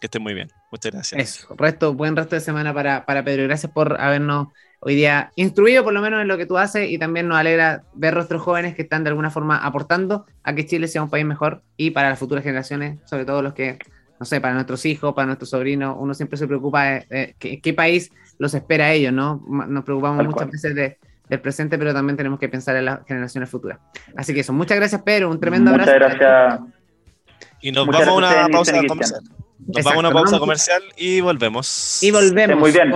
que 0.00 0.06
estés 0.06 0.20
muy 0.20 0.34
bien. 0.34 0.50
Muchas 0.72 0.90
gracias. 0.90 1.20
Eso, 1.20 1.54
resto, 1.56 1.94
buen 1.94 2.16
resto 2.16 2.34
de 2.34 2.40
semana 2.40 2.74
para, 2.74 3.06
para 3.06 3.22
Pedro. 3.22 3.44
Gracias 3.44 3.70
por 3.70 4.00
habernos 4.00 4.48
hoy 4.84 4.96
día 4.96 5.30
instruido 5.36 5.84
por 5.84 5.92
lo 5.92 6.00
menos 6.00 6.20
en 6.20 6.28
lo 6.28 6.36
que 6.36 6.44
tú 6.44 6.58
haces 6.58 6.90
y 6.90 6.98
también 6.98 7.28
nos 7.28 7.38
alegra 7.38 7.84
ver 7.94 8.14
nuestros 8.14 8.42
jóvenes 8.42 8.74
que 8.74 8.82
están 8.82 9.04
de 9.04 9.10
alguna 9.10 9.30
forma 9.30 9.56
aportando 9.56 10.26
a 10.42 10.54
que 10.54 10.66
Chile 10.66 10.88
sea 10.88 11.04
un 11.04 11.08
país 11.08 11.24
mejor 11.24 11.62
y 11.76 11.92
para 11.92 12.10
las 12.10 12.18
futuras 12.18 12.42
generaciones, 12.42 12.98
sobre 13.04 13.24
todo 13.24 13.42
los 13.42 13.54
que, 13.54 13.78
no 14.18 14.26
sé, 14.26 14.40
para 14.40 14.54
nuestros 14.54 14.84
hijos, 14.84 15.14
para 15.14 15.26
nuestros 15.26 15.50
sobrinos, 15.50 15.96
uno 15.98 16.14
siempre 16.14 16.36
se 16.36 16.48
preocupa 16.48 16.84
de, 16.84 17.36
qué, 17.38 17.74
país 17.74 18.10
los 18.38 18.54
espera 18.54 18.86
a 18.86 18.92
ellos, 18.92 19.12
¿no? 19.12 19.40
Nos 19.46 19.84
preocupamos 19.84 20.26
muchas 20.26 20.50
veces 20.50 20.74
del 20.74 21.40
presente, 21.40 21.78
pero 21.78 21.94
también 21.94 22.16
tenemos 22.16 22.40
que 22.40 22.48
pensar 22.48 22.74
en 22.74 22.86
las 22.86 23.06
generaciones 23.06 23.48
futuras. 23.48 23.78
Así 24.16 24.34
que 24.34 24.40
eso, 24.40 24.52
muchas 24.52 24.78
gracias 24.78 25.00
Pedro, 25.02 25.30
un 25.30 25.38
tremendo 25.38 25.70
abrazo. 25.70 25.92
Muchas 25.92 26.18
gracias. 26.18 26.81
Y 27.62 27.72
nos 27.72 27.86
vamos 27.86 28.06
a 28.06 28.12
una 28.12 28.48
pausa 28.48 28.86
comercial. 28.86 29.22
Nos 29.66 29.84
vamos 29.84 29.96
a 29.96 29.98
una 30.00 30.12
pausa 30.12 30.38
comercial 30.38 30.82
y 30.96 31.20
volvemos. 31.20 32.02
Y 32.02 32.10
volvemos. 32.10 32.58
Muy 32.58 32.72
bien. 32.72 32.92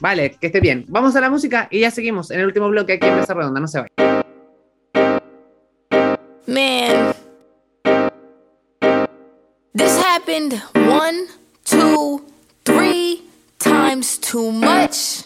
Vale, 0.00 0.36
que 0.40 0.46
esté 0.46 0.60
bien. 0.60 0.86
Vamos 0.88 1.14
a 1.14 1.20
la 1.20 1.30
música 1.30 1.68
y 1.70 1.80
ya 1.80 1.90
seguimos 1.90 2.30
en 2.30 2.40
el 2.40 2.46
último 2.46 2.68
bloque 2.70 2.94
aquí 2.94 3.06
en 3.06 3.16
Mesa 3.16 3.34
Redonda. 3.34 3.60
No 3.60 3.68
se 3.68 3.80
vaya. 3.80 4.24
Man. 6.46 7.14
happened 10.30 10.60
one, 10.74 11.26
two, 11.64 12.22
three 12.64 13.22
times 13.58 14.18
too 14.18 14.52
much. 14.52 15.22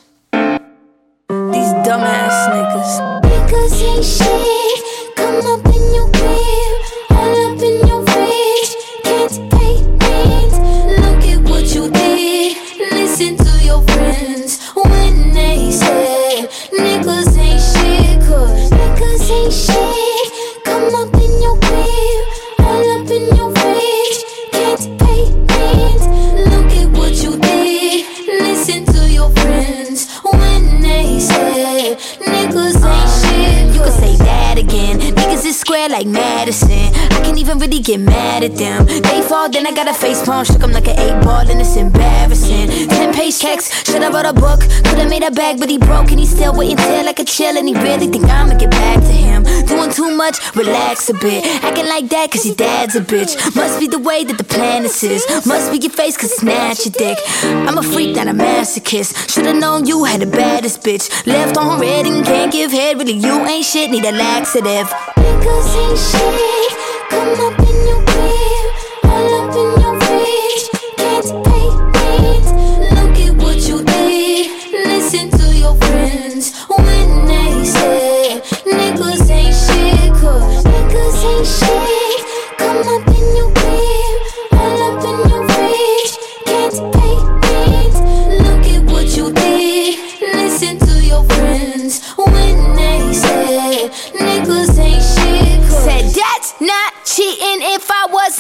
I 39.67 39.73
got 39.73 39.89
a 39.89 39.95
face 39.95 40.23
palm, 40.23 40.45
shook 40.45 40.63
'em 40.63 40.73
like 40.73 40.89
an 40.89 40.99
eight 40.99 41.25
ball, 41.25 41.49
and 41.49 41.61
it's 41.61 41.77
embarrassing. 41.77 42.69
Ten 42.89 43.15
page 43.15 43.39
checks, 43.39 43.71
should've 43.87 44.13
wrote 44.13 44.27
a 44.27 44.33
book. 44.33 44.61
Could've 44.85 45.09
made 45.09 45.23
a 45.23 45.31
bag, 45.31 45.59
but 45.59 45.71
he 45.71 45.79
broke, 45.79 46.11
and 46.11 46.21
he 46.21 46.27
still 46.27 46.53
waiting 46.53 46.77
till 46.77 47.05
like 47.05 47.19
a 47.19 47.25
chill, 47.25 47.57
and 47.57 47.67
he 47.69 47.75
really 47.75 48.09
think 48.09 48.25
I'ma 48.29 48.55
get 48.55 48.71
back 48.71 49.01
to 49.01 49.15
him. 49.27 49.45
Doing 49.67 49.91
too 49.91 50.11
much, 50.11 50.37
relax 50.55 51.09
a 51.09 51.15
bit. 51.15 51.47
Acting 51.65 51.89
like 51.89 52.09
that, 52.11 52.31
cause 52.31 52.45
your 52.45 52.55
dad's 52.57 52.95
a 52.97 53.01
bitch. 53.01 53.33
Must 53.57 53.81
be 53.81 53.87
the 53.89 53.99
way 53.99 54.25
that 54.25 54.37
the 54.37 54.45
planet 54.45 55.03
is. 55.03 55.23
Must 55.47 55.71
be 55.73 55.79
your 55.79 55.93
face, 55.93 56.17
cause 56.17 56.33
snatch 56.37 56.85
your 56.85 56.93
dick. 56.93 57.19
I'm 57.67 57.79
a 57.79 57.83
freak, 57.83 58.17
not 58.17 58.29
a 58.29 58.33
masochist. 58.35 59.31
Should've 59.33 59.57
known 59.57 59.87
you 59.87 60.05
had 60.05 60.21
the 60.21 60.27
baddest 60.27 60.83
bitch. 60.83 61.07
Left 61.27 61.57
on 61.57 61.81
red 61.81 62.07
and 62.07 62.25
can't 62.25 62.53
give 62.53 62.71
head, 62.71 62.99
really, 62.99 63.15
you 63.15 63.35
ain't 63.47 63.65
shit, 63.65 63.91
need 63.91 64.05
a 64.05 64.13
laxative. 64.13 64.89
Niggas 65.17 65.77
ain't 65.85 65.99
shit. 66.09 66.73
Come 67.11 67.41
up 67.47 67.59
in 67.61 67.84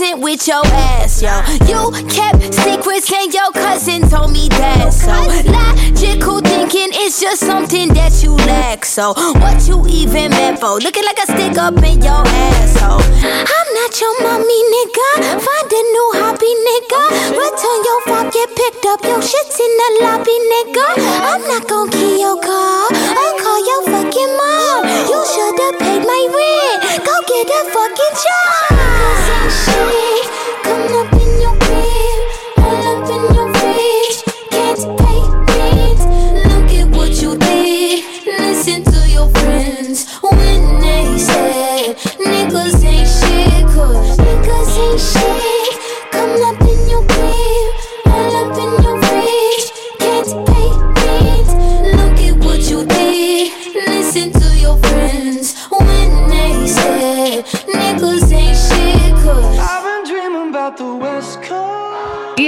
wasn't 0.00 0.20
with 0.20 0.48
your 0.48 0.66
ass, 0.66 1.22
yo. 1.22 1.30
You 1.70 1.92
kept 2.10 2.52
secrets 2.52 3.12
and 3.12 3.32
your 3.32 3.52
cousin 3.52 4.02
told 4.10 4.32
me 4.32 4.48
that. 4.48 4.90
So 4.90 5.14
logical 5.46 6.40
thinking 6.40 6.90
is 6.98 7.20
just 7.20 7.46
something 7.46 7.94
that 7.94 8.10
you 8.22 8.34
lack. 8.34 8.84
So 8.84 9.14
what 9.38 9.68
you 9.68 9.86
even 9.86 10.30
meant 10.30 10.58
for? 10.58 10.82
Looking 10.82 11.04
like 11.04 11.18
a 11.22 11.26
stick 11.30 11.54
up 11.58 11.78
in 11.78 12.02
your 12.02 12.26
asshole. 12.26 13.06
I'm 13.22 13.68
not 13.78 13.94
your 14.00 14.14
mommy, 14.18 14.60
nigga. 14.74 15.38
Find 15.38 15.70
a 15.70 15.82
new 15.94 16.08
hobby, 16.18 16.52
nigga. 16.66 17.02
Return 17.38 17.78
your 17.86 18.00
phone, 18.10 18.30
get 18.34 18.50
picked 18.50 18.86
up. 18.90 18.98
Your 19.06 19.22
shit's 19.22 19.58
in 19.62 19.72
the 19.78 19.88
lobby, 20.02 20.36
nigga. 20.58 20.86
I'm 21.22 21.42
not 21.46 21.68
gonna 21.70 21.94
key 21.94 22.18
your 22.18 22.40
car. 22.42 22.90
I'll 22.90 23.36
call 23.38 23.60
your 23.62 23.82
fucking 23.94 24.32
mom. 24.42 24.90
You 25.06 25.18
should've 25.22 25.78
paid 25.78 26.02
my 26.02 26.22
rent. 26.34 27.06
Go 27.06 27.14
get 27.30 27.46
a 27.46 27.60
fucking 27.70 28.14
job. 28.18 28.73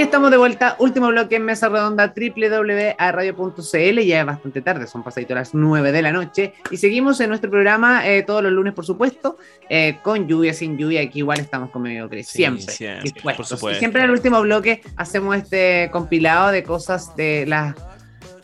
Estamos 0.00 0.30
de 0.30 0.36
vuelta, 0.36 0.76
último 0.78 1.08
bloque 1.08 1.36
en 1.36 1.44
Mesa 1.44 1.68
Redonda, 1.68 2.12
www.radio.cl, 2.14 4.00
ya 4.00 4.20
es 4.20 4.26
bastante 4.26 4.60
tarde, 4.60 4.86
son 4.86 5.02
pasaditos 5.02 5.34
las 5.34 5.54
9 5.54 5.90
de 5.90 6.02
la 6.02 6.12
noche, 6.12 6.52
y 6.70 6.76
seguimos 6.76 7.18
en 7.20 7.30
nuestro 7.30 7.50
programa 7.50 8.06
eh, 8.06 8.22
todos 8.22 8.42
los 8.42 8.52
lunes, 8.52 8.74
por 8.74 8.84
supuesto, 8.84 9.38
eh, 9.68 9.98
con 10.02 10.28
lluvia, 10.28 10.52
sin 10.52 10.76
lluvia, 10.76 11.00
aquí 11.00 11.20
igual 11.20 11.40
estamos 11.40 11.70
con 11.70 11.82
medio 11.82 12.08
Cris, 12.08 12.28
Sí, 12.28 12.38
siempre, 12.38 12.62
siempre, 12.62 13.02
dispuestos. 13.02 13.58
por. 13.58 13.72
Y 13.72 13.76
siempre 13.76 14.02
en 14.02 14.06
el 14.06 14.12
último 14.12 14.40
bloque 14.42 14.82
hacemos 14.96 15.34
este 15.34 15.88
compilado 15.90 16.50
de 16.50 16.62
cosas 16.62 17.16
de 17.16 17.46
las 17.46 17.74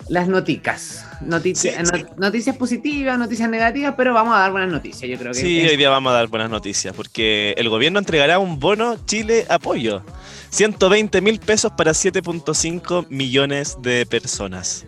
las 0.08 0.28
noticas, 0.28 1.06
Noticia- 1.20 1.72
Sí, 1.78 1.86
sí. 1.94 2.02
no- 2.02 2.14
noticias 2.26 2.56
positivas, 2.56 3.16
noticias 3.18 3.48
negativas, 3.48 3.94
pero 3.96 4.12
vamos 4.12 4.34
a 4.34 4.38
dar 4.40 4.50
buenas 4.50 4.70
noticias, 4.72 5.08
yo 5.08 5.16
creo 5.18 5.32
que 5.32 5.38
Sí, 5.38 5.60
es- 5.60 5.70
hoy 5.70 5.76
día 5.76 5.88
vamos 5.88 6.10
a 6.10 6.14
dar 6.14 6.26
buenas 6.28 6.50
noticias 6.50 6.94
porque 6.96 7.54
el 7.56 7.68
gobierno 7.68 7.98
entregará 8.00 8.38
un 8.40 8.58
bono 8.58 8.96
Chile 9.06 9.46
Apoyo. 9.48 10.02
120 10.50 11.20
mil 11.20 11.38
pesos 11.38 11.72
para 11.76 11.94
7.5 11.94 13.06
millones 13.08 13.76
de 13.80 14.04
personas. 14.06 14.84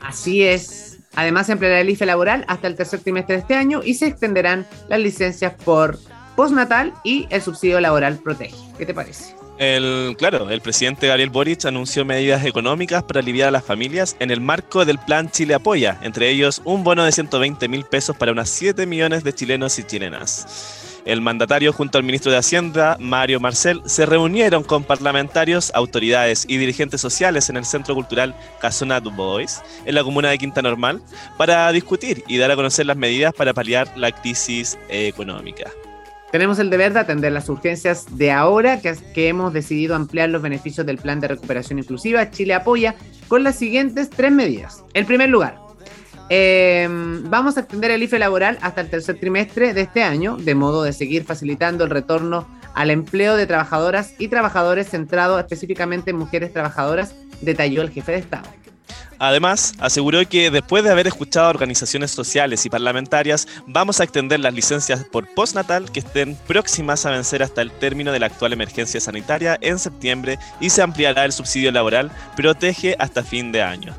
Así 0.00 0.42
es. 0.44 0.98
Además, 1.14 1.46
se 1.46 1.52
empleará 1.52 1.80
el 1.80 1.88
IFE 1.90 2.04
laboral 2.06 2.44
hasta 2.46 2.66
el 2.68 2.76
tercer 2.76 3.00
trimestre 3.00 3.36
de 3.36 3.40
este 3.40 3.54
año 3.54 3.80
y 3.82 3.94
se 3.94 4.06
extenderán 4.06 4.66
las 4.88 5.00
licencias 5.00 5.54
por 5.64 5.98
postnatal 6.36 6.92
y 7.02 7.26
el 7.30 7.40
subsidio 7.40 7.80
laboral 7.80 8.18
protege. 8.18 8.54
¿Qué 8.76 8.84
te 8.84 8.92
parece? 8.92 9.34
El, 9.58 10.16
claro, 10.18 10.50
el 10.50 10.60
presidente 10.60 11.06
Gabriel 11.06 11.30
Boric 11.30 11.64
anunció 11.64 12.04
medidas 12.04 12.44
económicas 12.44 13.02
para 13.02 13.20
aliviar 13.20 13.48
a 13.48 13.52
las 13.52 13.64
familias 13.64 14.14
en 14.20 14.30
el 14.30 14.40
marco 14.40 14.84
del 14.84 14.98
plan 14.98 15.30
Chile 15.30 15.54
Apoya, 15.54 15.98
entre 16.02 16.28
ellos 16.28 16.60
un 16.64 16.84
bono 16.84 17.04
de 17.04 17.12
120 17.12 17.66
mil 17.68 17.84
pesos 17.84 18.14
para 18.16 18.32
unas 18.32 18.50
7 18.50 18.84
millones 18.84 19.24
de 19.24 19.34
chilenos 19.34 19.78
y 19.78 19.84
chilenas. 19.84 20.82
El 21.06 21.22
mandatario 21.22 21.72
junto 21.72 21.96
al 21.96 22.04
ministro 22.04 22.32
de 22.32 22.38
Hacienda, 22.38 22.96
Mario 23.00 23.40
Marcel, 23.40 23.80
se 23.86 24.04
reunieron 24.04 24.62
con 24.62 24.82
parlamentarios, 24.84 25.70
autoridades 25.72 26.44
y 26.48 26.58
dirigentes 26.58 27.00
sociales 27.00 27.48
en 27.48 27.56
el 27.56 27.64
Centro 27.64 27.94
Cultural 27.94 28.34
Casona 28.60 29.00
du 29.00 29.10
Bois, 29.12 29.62
en 29.86 29.94
la 29.94 30.02
comuna 30.02 30.30
de 30.30 30.38
Quinta 30.38 30.60
Normal, 30.60 31.00
para 31.38 31.70
discutir 31.72 32.24
y 32.26 32.36
dar 32.38 32.50
a 32.50 32.56
conocer 32.56 32.86
las 32.86 32.96
medidas 32.96 33.32
para 33.32 33.54
paliar 33.54 33.90
la 33.96 34.10
crisis 34.10 34.76
económica. 34.88 35.70
Tenemos 36.32 36.58
el 36.58 36.70
deber 36.70 36.92
de 36.92 37.00
atender 37.00 37.32
las 37.32 37.48
urgencias 37.48 38.06
de 38.18 38.32
ahora 38.32 38.80
que, 38.80 39.28
hemos 39.28 39.52
decidido 39.52 39.94
ampliar 39.94 40.28
los 40.28 40.42
beneficios 40.42 40.84
del 40.84 40.98
plan 40.98 41.20
de 41.20 41.28
recuperación 41.28 41.78
inclusiva 41.78 42.30
Chile 42.30 42.54
Apoya 42.54 42.94
con 43.28 43.44
las 43.44 43.56
siguientes 43.56 44.10
tres 44.10 44.32
medidas. 44.32 44.84
En 44.94 45.06
primer 45.06 45.28
lugar, 45.28 45.58
eh, 46.28 46.88
vamos 47.24 47.56
a 47.56 47.60
extender 47.60 47.92
el 47.92 48.02
IFE 48.02 48.18
laboral 48.18 48.58
hasta 48.60 48.80
el 48.80 48.90
tercer 48.90 49.18
trimestre 49.20 49.72
de 49.72 49.82
este 49.82 50.02
año, 50.02 50.36
de 50.36 50.54
modo 50.56 50.82
de 50.82 50.92
seguir 50.92 51.24
facilitando 51.24 51.84
el 51.84 51.90
retorno 51.90 52.48
al 52.74 52.90
empleo 52.90 53.36
de 53.36 53.46
trabajadoras 53.46 54.14
y 54.18 54.28
trabajadores 54.28 54.88
centrado 54.90 55.38
específicamente 55.38 56.10
en 56.10 56.16
mujeres 56.16 56.52
trabajadoras, 56.52 57.14
detalló 57.40 57.82
el 57.82 57.90
jefe 57.90 58.12
de 58.12 58.18
Estado. 58.18 58.48
Además, 59.18 59.74
aseguró 59.78 60.26
que 60.28 60.50
después 60.50 60.84
de 60.84 60.90
haber 60.90 61.06
escuchado 61.06 61.46
a 61.46 61.50
organizaciones 61.50 62.10
sociales 62.10 62.66
y 62.66 62.70
parlamentarias, 62.70 63.48
vamos 63.66 64.00
a 64.00 64.04
extender 64.04 64.40
las 64.40 64.54
licencias 64.54 65.04
por 65.04 65.26
postnatal 65.34 65.90
que 65.90 66.00
estén 66.00 66.36
próximas 66.46 67.06
a 67.06 67.10
vencer 67.10 67.42
hasta 67.42 67.62
el 67.62 67.70
término 67.70 68.12
de 68.12 68.20
la 68.20 68.26
actual 68.26 68.52
emergencia 68.52 69.00
sanitaria 69.00 69.58
en 69.60 69.78
septiembre 69.78 70.38
y 70.60 70.70
se 70.70 70.82
ampliará 70.82 71.24
el 71.24 71.32
subsidio 71.32 71.72
laboral 71.72 72.10
protege 72.36 72.96
hasta 72.98 73.22
fin 73.22 73.52
de 73.52 73.62
año. 73.62 73.94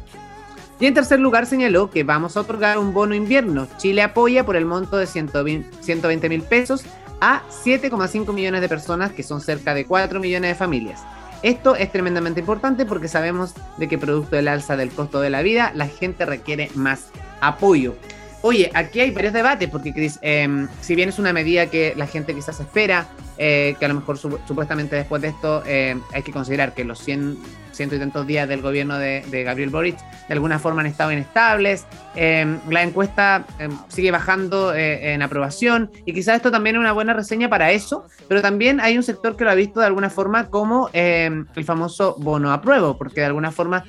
Y 0.79 0.85
en 0.85 0.93
tercer 0.93 1.19
lugar 1.19 1.47
señaló 1.47 1.89
que 1.89 2.03
vamos 2.03 2.37
a 2.37 2.41
otorgar 2.41 2.77
un 2.77 2.93
bono 2.93 3.15
invierno. 3.15 3.67
Chile 3.77 4.03
apoya 4.03 4.45
por 4.45 4.55
el 4.55 4.65
monto 4.65 4.97
de 4.97 5.07
120 5.07 6.29
mil 6.29 6.43
pesos 6.43 6.83
a 7.19 7.41
7,5 7.63 8.31
millones 8.31 8.61
de 8.61 8.69
personas, 8.69 9.11
que 9.11 9.23
son 9.23 9.41
cerca 9.41 9.73
de 9.73 9.85
4 9.85 10.19
millones 10.19 10.51
de 10.51 10.55
familias. 10.55 11.01
Esto 11.43 11.75
es 11.75 11.91
tremendamente 11.91 12.39
importante 12.39 12.85
porque 12.85 13.07
sabemos 13.07 13.53
de 13.77 13.87
que 13.87 13.97
producto 13.97 14.35
del 14.35 14.47
alza 14.47 14.75
del 14.75 14.89
costo 14.89 15.21
de 15.21 15.29
la 15.29 15.41
vida, 15.41 15.71
la 15.75 15.87
gente 15.87 16.25
requiere 16.25 16.71
más 16.73 17.09
apoyo. 17.41 17.95
Oye, 18.41 18.69
aquí 18.73 18.99
hay 18.99 19.11
varios 19.11 19.33
debates 19.33 19.69
porque 19.69 19.93
Chris, 19.93 20.19
eh, 20.21 20.67
si 20.81 20.95
bien 20.95 21.09
es 21.09 21.19
una 21.19 21.33
medida 21.33 21.67
que 21.67 21.93
la 21.95 22.07
gente 22.07 22.33
quizás 22.33 22.59
espera, 22.59 23.07
eh, 23.39 23.75
que 23.77 23.85
a 23.85 23.87
lo 23.87 23.93
mejor 23.93 24.17
supuestamente 24.17 24.95
después 24.95 25.21
de 25.21 25.27
esto 25.27 25.61
eh, 25.67 25.95
hay 26.11 26.23
que 26.23 26.31
considerar 26.31 26.73
que 26.73 26.83
los 26.83 26.97
100, 26.99 27.37
ciento 27.71 27.95
y 27.95 27.99
tantos 27.99 28.25
días 28.25 28.49
del 28.49 28.63
gobierno 28.63 28.97
de, 28.97 29.43
Gabriel 29.43 29.69
Boric 29.69 29.95
de 30.27 30.33
alguna 30.33 30.57
forma 30.57 30.81
han 30.81 30.87
estado 30.87 31.11
inestables, 31.11 31.85
eh, 32.15 32.57
la 32.67 32.81
encuesta 32.81 33.45
sigue 33.89 34.09
bajando 34.09 34.73
en 34.73 35.21
aprobación 35.21 35.91
y 36.03 36.13
quizás 36.13 36.37
esto 36.37 36.49
también 36.49 36.77
es 36.77 36.79
una 36.79 36.93
buena 36.93 37.13
reseña 37.13 37.47
para 37.47 37.71
eso, 37.71 38.07
pero 38.27 38.41
también 38.41 38.79
hay 38.79 38.97
un 38.97 39.03
sector 39.03 39.37
que 39.37 39.43
lo 39.43 39.51
ha 39.51 39.55
visto 39.55 39.81
de 39.81 39.85
alguna 39.85 40.09
forma 40.09 40.49
como 40.49 40.89
el 40.93 41.63
famoso 41.63 42.15
bono 42.17 42.51
apruebo, 42.51 42.97
porque 42.97 43.21
de 43.21 43.27
alguna 43.27 43.51
forma 43.51 43.83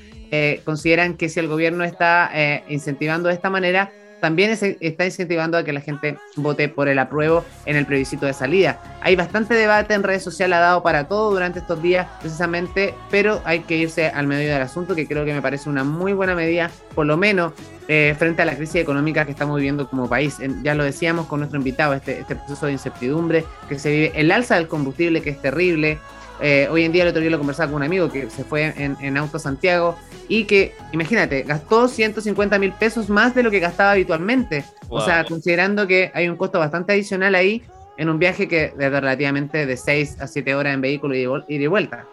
consideran 0.64 1.14
que 1.14 1.30
si 1.30 1.40
el 1.40 1.48
gobierno 1.48 1.84
está 1.84 2.30
incentivando 2.68 3.30
de 3.30 3.34
esta 3.34 3.48
manera, 3.48 3.90
también 4.20 4.50
está 4.50 5.04
incentivando 5.04 5.58
a 5.58 5.64
que 5.64 5.72
la 5.72 5.80
gente 5.80 6.16
vote 6.36 6.68
por 6.68 6.88
el 6.88 6.98
apruebo 6.98 7.44
en 7.66 7.76
el 7.76 7.86
plebiscito 7.86 8.26
de 8.26 8.32
salida. 8.32 8.80
Hay 9.00 9.16
bastante 9.16 9.54
debate 9.54 9.94
en 9.94 10.02
redes 10.02 10.22
sociales, 10.22 10.56
ha 10.56 10.60
dado 10.60 10.82
para 10.82 11.08
todo 11.08 11.30
durante 11.30 11.60
estos 11.60 11.82
días 11.82 12.06
precisamente, 12.20 12.94
pero 13.10 13.40
hay 13.44 13.60
que 13.60 13.76
irse 13.76 14.08
al 14.08 14.26
medio 14.26 14.52
del 14.52 14.62
asunto, 14.62 14.94
que 14.94 15.06
creo 15.06 15.24
que 15.24 15.32
me 15.32 15.42
parece 15.42 15.68
una 15.68 15.84
muy 15.84 16.12
buena 16.12 16.34
medida, 16.34 16.70
por 16.94 17.06
lo 17.06 17.16
menos 17.16 17.52
eh, 17.88 18.14
frente 18.18 18.42
a 18.42 18.44
la 18.44 18.56
crisis 18.56 18.76
económica 18.76 19.24
que 19.24 19.30
estamos 19.30 19.56
viviendo 19.56 19.88
como 19.88 20.08
país. 20.08 20.38
ya 20.62 20.74
lo 20.74 20.84
decíamos 20.84 21.26
con 21.26 21.40
nuestro 21.40 21.58
invitado, 21.58 21.94
este, 21.94 22.20
este 22.20 22.36
proceso 22.36 22.66
de 22.66 22.72
incertidumbre 22.72 23.44
que 23.68 23.78
se 23.78 23.90
vive, 23.90 24.12
el 24.14 24.30
alza 24.30 24.56
del 24.56 24.68
combustible 24.68 25.22
que 25.22 25.30
es 25.30 25.40
terrible, 25.40 25.98
eh, 26.40 26.68
hoy 26.70 26.84
en 26.84 26.92
día 26.92 27.02
el 27.02 27.08
otro 27.08 27.20
día 27.20 27.30
lo 27.30 27.38
conversaba 27.38 27.70
con 27.70 27.76
un 27.76 27.82
amigo 27.82 28.10
que 28.10 28.30
se 28.30 28.44
fue 28.44 28.72
en, 28.76 29.16
Auto 29.16 29.38
Santiago 29.38 29.96
y 30.28 30.44
que, 30.44 30.74
imagínate, 30.92 31.42
gastó 31.42 31.88
150 31.88 32.58
mil 32.58 32.72
pesos 32.72 33.08
más 33.08 33.34
de 33.34 33.42
lo 33.42 33.50
que 33.50 33.60
gastaba 33.60 33.92
habitualmente. 33.92 34.64
O 34.88 35.00
sea, 35.00 35.24
considerando 35.24 35.86
que 35.86 36.10
hay 36.14 36.28
un 36.28 36.36
costo 36.36 36.58
bastante 36.58 36.92
adicional 36.92 37.34
ahí 37.34 37.62
en 37.96 38.08
un 38.08 38.18
viaje 38.18 38.46
que 38.46 38.66
es 38.66 38.74
relativamente 38.76 39.66
de 39.66 39.76
6 39.76 40.20
a 40.20 40.26
7 40.26 40.54
horas 40.54 40.74
en 40.74 40.80
vehículo 40.80 41.14
y 41.14 41.58
de 41.58 41.68
vuelta. 41.68 42.06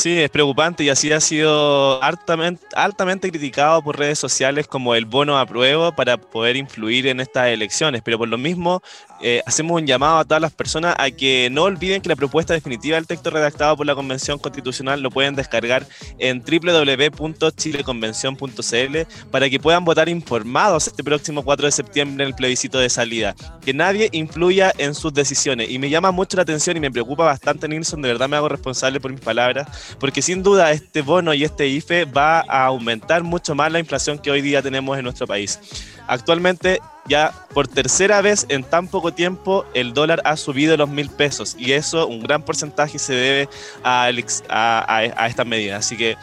Sí, 0.00 0.18
es 0.18 0.30
preocupante 0.30 0.82
y 0.82 0.88
así 0.88 1.12
ha 1.12 1.20
sido 1.20 2.02
altamente, 2.02 2.64
altamente 2.74 3.28
criticado 3.28 3.82
por 3.82 3.98
redes 3.98 4.18
sociales 4.18 4.66
como 4.66 4.94
el 4.94 5.04
bono 5.04 5.38
a 5.38 5.44
prueba 5.44 5.94
para 5.94 6.16
poder 6.16 6.56
influir 6.56 7.06
en 7.06 7.20
estas 7.20 7.48
elecciones. 7.48 8.00
Pero 8.02 8.16
por 8.16 8.26
lo 8.26 8.38
mismo, 8.38 8.82
eh, 9.20 9.42
hacemos 9.44 9.78
un 9.78 9.86
llamado 9.86 10.20
a 10.20 10.24
todas 10.24 10.40
las 10.40 10.54
personas 10.54 10.96
a 10.98 11.10
que 11.10 11.50
no 11.52 11.64
olviden 11.64 12.00
que 12.00 12.08
la 12.08 12.16
propuesta 12.16 12.54
definitiva 12.54 12.96
del 12.96 13.06
texto 13.06 13.28
redactado 13.28 13.76
por 13.76 13.84
la 13.84 13.94
Convención 13.94 14.38
Constitucional 14.38 15.02
lo 15.02 15.10
pueden 15.10 15.34
descargar 15.34 15.86
en 16.18 16.42
www.chileconvención.cl 16.42 18.96
para 19.30 19.50
que 19.50 19.60
puedan 19.60 19.84
votar 19.84 20.08
informados 20.08 20.86
este 20.86 21.04
próximo 21.04 21.42
4 21.42 21.66
de 21.66 21.72
septiembre 21.72 22.24
en 22.24 22.28
el 22.28 22.34
plebiscito 22.34 22.78
de 22.78 22.88
salida. 22.88 23.34
Que 23.60 23.74
nadie 23.74 24.08
influya 24.12 24.72
en 24.78 24.94
sus 24.94 25.12
decisiones. 25.12 25.68
Y 25.68 25.78
me 25.78 25.90
llama 25.90 26.10
mucho 26.10 26.38
la 26.38 26.44
atención 26.44 26.78
y 26.78 26.80
me 26.80 26.90
preocupa 26.90 27.24
bastante, 27.24 27.68
Nilsson, 27.68 28.00
de 28.00 28.08
verdad 28.08 28.30
me 28.30 28.38
hago 28.38 28.48
responsable 28.48 28.98
por 28.98 29.12
mis 29.12 29.20
palabras 29.20 29.89
porque 29.98 30.22
sin 30.22 30.42
duda 30.42 30.70
este 30.72 31.02
bono 31.02 31.34
y 31.34 31.44
este 31.44 31.66
IFE 31.66 32.04
va 32.04 32.40
a 32.40 32.66
aumentar 32.66 33.22
mucho 33.22 33.54
más 33.54 33.72
la 33.72 33.78
inflación 33.78 34.18
que 34.18 34.30
hoy 34.30 34.40
día 34.40 34.62
tenemos 34.62 34.96
en 34.96 35.04
nuestro 35.04 35.26
país. 35.26 35.58
Actualmente 36.06 36.80
ya 37.06 37.32
por 37.54 37.66
tercera 37.66 38.20
vez 38.20 38.46
en 38.48 38.62
tan 38.62 38.88
poco 38.88 39.12
tiempo 39.12 39.64
el 39.74 39.92
dólar 39.94 40.20
ha 40.24 40.36
subido 40.36 40.76
los 40.76 40.88
mil 40.88 41.10
pesos 41.10 41.56
y 41.58 41.72
eso 41.72 42.06
un 42.06 42.22
gran 42.22 42.42
porcentaje 42.44 42.98
se 42.98 43.14
debe 43.14 43.48
a, 43.82 44.08
a, 44.08 45.26
estas 45.26 45.46
medidas. 45.46 45.86
Así 45.86 45.96
que 45.96 46.16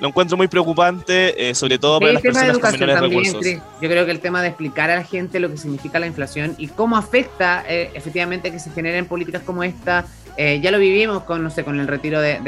lo 0.00 0.08
encuentro 0.08 0.36
muy 0.36 0.46
preocupante, 0.46 1.50
eh, 1.50 1.54
sobre 1.54 1.78
todo 1.78 1.98
para 1.98 2.12
las 2.12 2.22
personas 2.22 2.58
con 2.58 2.72
menores 2.72 3.00
recursos. 3.00 3.44
Yo 3.44 3.88
creo 3.88 4.04
que 4.04 4.12
el 4.12 4.20
tema 4.20 4.42
de 4.42 4.48
explicar 4.48 4.90
a 4.90 4.96
la 4.96 5.04
gente 5.04 5.40
lo 5.40 5.50
que 5.50 5.56
significa 5.56 5.98
la 5.98 6.06
inflación 6.06 6.54
y 6.56 6.68
cómo 6.68 6.96
afecta 6.96 7.64
eh, 7.68 7.90
efectivamente 7.94 8.52
que 8.52 8.60
se 8.60 8.70
generen 8.70 9.06
políticas 9.06 9.42
como 9.42 9.64
esta 9.64 10.06
eh, 10.40 10.60
ya 10.60 10.70
lo 10.70 10.78
vivimos 10.78 11.24
con, 11.24 11.42
no 11.42 11.50
sé, 11.50 11.64
con 11.64 11.80
el 11.80 11.88
retiro 11.88 12.20
de, 12.20 12.38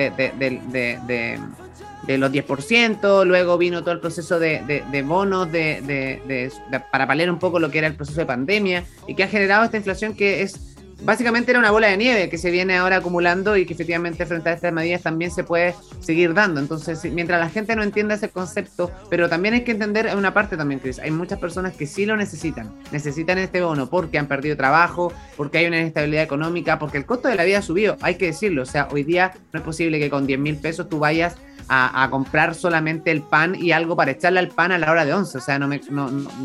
de, 2.07 2.18
los 2.18 2.31
10%, 2.31 3.24
luego 3.26 3.59
vino 3.59 3.81
todo 3.83 3.90
el 3.90 3.98
proceso 3.98 4.38
de, 4.38 5.05
bonos 5.05 5.50
de, 5.50 6.53
para 6.92 7.09
paliar 7.09 7.29
un 7.31 7.40
poco 7.40 7.59
lo 7.59 7.68
que 7.68 7.79
era 7.79 7.88
el 7.88 7.96
proceso 7.96 8.20
de 8.20 8.26
pandemia 8.26 8.85
y 9.09 9.16
que 9.16 9.24
ha 9.24 9.29
generado 9.29 9.64
esta 9.64 9.76
inflación 9.76 10.14
que 10.14 10.42
es 10.42 10.69
básicamente 11.02 11.50
era 11.50 11.60
una 11.60 11.70
bola 11.70 11.88
de 11.88 11.96
nieve 11.96 12.28
que 12.28 12.38
se 12.38 12.50
viene 12.50 12.76
ahora 12.76 12.96
acumulando 12.96 13.56
y 13.56 13.66
que 13.66 13.74
efectivamente 13.74 14.26
frente 14.26 14.50
a 14.50 14.52
estas 14.52 14.72
medidas 14.72 15.02
también 15.02 15.30
se 15.30 15.44
puede 15.44 15.74
seguir 16.00 16.34
dando. 16.34 16.60
Entonces, 16.60 17.04
mientras 17.12 17.40
la 17.40 17.48
gente 17.48 17.76
no 17.76 17.82
entienda 17.82 18.14
ese 18.14 18.28
concepto, 18.28 18.90
pero 19.08 19.28
también 19.28 19.54
hay 19.54 19.64
que 19.64 19.72
entender 19.72 20.10
una 20.16 20.34
parte 20.34 20.56
también, 20.56 20.80
Chris, 20.80 20.98
hay 20.98 21.10
muchas 21.10 21.38
personas 21.38 21.74
que 21.74 21.86
sí 21.86 22.06
lo 22.06 22.16
necesitan, 22.16 22.74
necesitan 22.92 23.38
este 23.38 23.62
bono 23.62 23.88
porque 23.88 24.18
han 24.18 24.26
perdido 24.26 24.56
trabajo, 24.56 25.12
porque 25.36 25.58
hay 25.58 25.66
una 25.66 25.80
inestabilidad 25.80 26.22
económica, 26.22 26.78
porque 26.78 26.98
el 26.98 27.06
costo 27.06 27.28
de 27.28 27.36
la 27.36 27.44
vida 27.44 27.58
ha 27.58 27.62
subido, 27.62 27.96
hay 28.00 28.16
que 28.16 28.26
decirlo, 28.26 28.62
o 28.62 28.66
sea, 28.66 28.88
hoy 28.90 29.04
día 29.04 29.32
no 29.52 29.60
es 29.60 29.64
posible 29.64 29.98
que 29.98 30.10
con 30.10 30.26
10 30.26 30.38
mil 30.38 30.56
pesos 30.56 30.88
tú 30.88 30.98
vayas 30.98 31.36
a, 31.72 32.09
comprar 32.11 32.56
solamente 32.56 33.12
el 33.12 33.22
pan 33.22 33.54
y 33.54 33.70
algo 33.70 33.94
para 33.94 34.11
echarle 34.11 34.40
al 34.40 34.48
pan 34.48 34.72
a 34.72 34.78
la 34.78 34.90
hora 34.90 35.04
de 35.04 35.14
once. 35.14 35.38
O 35.38 35.40
sea, 35.40 35.59
no 35.59 35.68
me, 35.68 35.80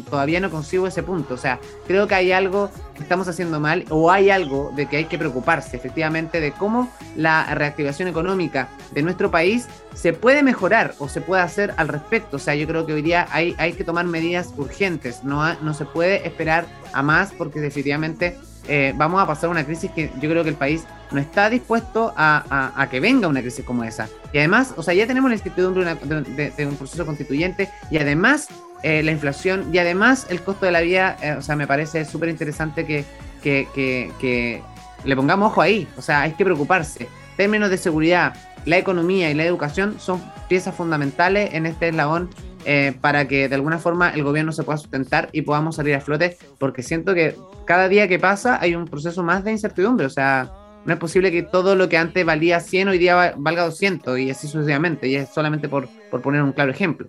todavía 0.10 0.40
no 0.40 0.52
consigo 0.52 0.86
ese 0.86 1.02
punto. 1.02 1.34
O 1.34 1.38
sea, 1.38 1.60
creo 1.88 2.08
que 2.08 2.14
hay 2.14 2.32
algo 2.32 2.70
que 2.94 3.02
estamos 3.02 3.28
haciendo 3.28 3.60
mal 3.60 3.86
o 3.90 4.12
hay 4.12 4.30
algo 4.30 4.72
de 4.76 4.86
que 4.86 4.98
hay 4.98 5.06
que 5.06 5.18
preocuparse 5.18 5.76
efectivamente 5.76 6.40
de 6.40 6.52
cómo 6.52 6.92
la 7.16 7.44
reactivación 7.56 8.08
económica 8.08 8.70
de 8.92 9.02
nuestro 9.02 9.32
país 9.32 9.68
se 9.96 10.14
puede 10.14 10.44
mejorar 10.44 10.94
o 11.00 11.10
se 11.10 11.22
puede 11.22 11.42
hacer 11.42 11.74
al 11.78 11.88
respecto. 11.88 12.38
O 12.38 12.40
sea, 12.40 12.54
yo 12.54 12.68
creo 12.68 12.86
que 12.86 12.94
hoy 12.94 13.02
día 13.02 13.28
hay, 13.32 13.56
hay 13.58 13.74
que 13.74 13.84
tomar 13.84 14.06
medidas 14.06 14.54
urgentes. 14.58 15.24
No, 15.24 15.56
no 15.62 15.74
se 15.74 15.86
puede 15.86 16.28
esperar 16.28 16.68
a 16.94 17.02
más 17.02 17.34
porque 17.36 17.60
definitivamente 17.60 18.38
eh, 18.68 18.94
vamos 18.96 19.22
a 19.22 19.28
pasar 19.28 19.50
una 19.50 19.64
crisis 19.64 19.92
que 19.92 20.12
yo 20.20 20.30
creo 20.30 20.44
que 20.44 20.50
el 20.50 20.56
país 20.56 20.86
no 21.12 21.20
está 21.20 21.50
dispuesto 21.50 22.14
a, 22.16 22.88
que 22.90 23.00
venga 23.00 23.28
una 23.28 23.42
crisis 23.42 23.64
como 23.64 23.84
esa. 23.84 24.10
Y 24.34 24.40
además, 24.40 24.74
o 24.76 24.84
sea, 24.84 24.94
ya 24.94 25.08
tenemos 25.08 25.30
la 25.30 25.36
incertidumbre 25.36 25.86
de, 25.96 26.66
un 26.66 26.76
proceso 26.76 27.06
constituyente 27.06 27.70
y 27.92 27.98
además 27.98 28.48
eh, 28.84 29.04
la 29.04 29.12
inflación 29.12 29.70
y 29.74 29.78
además 29.78 30.28
el 30.30 30.42
costo 30.42 30.66
de 30.66 30.72
la 30.72 30.82
vida, 30.82 31.18
eh, 31.22 31.36
o 31.38 31.42
sea, 31.42 31.56
me 31.56 31.68
parece 31.68 32.06
súper 32.06 32.30
interesante 32.30 32.86
que, 32.86 33.06
que, 33.42 34.62
le 35.04 35.16
pongamos 35.16 35.52
ojo 35.52 35.62
ahí, 35.62 35.88
o 35.98 36.02
sea, 36.02 36.22
hay 36.22 36.32
que 36.32 36.44
preocuparse. 36.44 37.08
Términos 37.38 37.70
de 37.70 37.78
seguridad, 37.78 38.34
la 38.66 38.78
economía 38.78 39.30
y 39.30 39.36
la 39.36 39.44
educación 39.44 40.00
son 40.00 40.24
piezas 40.50 40.74
fundamentales 40.74 41.54
en 41.54 41.68
este 41.68 41.90
eslabón 41.90 42.30
eh, 42.66 42.94
para 43.00 43.28
que 43.28 43.48
de 43.48 43.56
alguna 43.56 43.80
forma 43.80 44.10
el 44.10 44.24
gobierno 44.24 44.52
se 44.52 44.64
pueda 44.64 44.78
sustentar 44.78 45.30
y 45.32 45.44
podamos 45.44 45.76
salir 45.76 45.96
a 45.96 46.02
flote, 46.02 46.38
porque 46.60 46.84
siento 46.84 47.14
que 47.14 47.36
cada 47.66 47.88
día 47.88 48.08
que 48.08 48.20
pasa 48.20 48.60
hay 48.60 48.76
un 48.76 48.86
proceso 48.86 49.24
más 49.24 49.44
de 49.44 49.52
incertidumbre, 49.52 50.06
o 50.06 50.10
sea, 50.10 50.52
no 50.86 50.94
es 50.94 51.00
posible 51.00 51.32
que 51.32 51.42
todo 51.44 51.76
lo 51.76 51.90
que 51.90 51.98
antes 51.98 52.26
valía 52.26 52.60
100 52.60 52.90
hoy 52.90 52.98
día 52.98 53.34
valga 53.38 53.66
200 53.66 54.20
y 54.20 54.30
así 54.30 54.48
sucesivamente, 54.48 55.08
y 55.08 55.16
es 55.16 55.30
solamente 55.30 55.68
por, 55.68 55.90
por 56.12 56.22
poner 56.22 56.44
un 56.44 56.54
claro 56.54 56.72
ejemplo. 56.72 57.08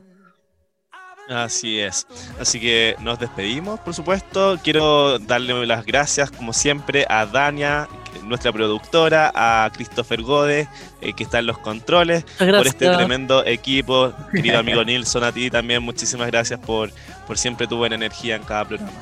Así 1.29 1.81
es. 1.81 2.07
Así 2.41 2.61
que 2.61 2.97
nos 3.01 3.19
despedimos, 3.19 3.81
por 3.81 3.95
supuesto. 3.95 4.59
Quiero 4.63 5.19
darle 5.19 5.67
las 5.67 5.85
gracias, 5.85 6.31
como 6.31 6.53
siempre, 6.53 7.05
a 7.09 7.27
Dania, 7.27 7.89
nuestra 8.23 8.53
productora, 8.53 9.33
a 9.35 9.71
Christopher 9.73 10.23
Gode, 10.23 10.69
eh, 11.01 11.13
que 11.15 11.25
está 11.25 11.39
en 11.39 11.47
los 11.47 11.59
controles, 11.59 12.25
por 12.39 12.67
este 12.67 12.89
tremendo 12.89 13.45
equipo. 13.45 14.13
Querido 14.33 14.59
amigo 14.61 14.85
Nilsson, 14.85 15.25
a 15.25 15.33
ti 15.33 15.51
también 15.51 15.83
muchísimas 15.83 16.29
gracias 16.29 16.61
por, 16.61 16.91
por 17.27 17.39
siempre 17.39 17.67
tu 17.67 17.77
buena 17.77 17.97
energía 17.97 18.37
en 18.37 18.43
cada 18.43 18.65
programa. 18.65 18.93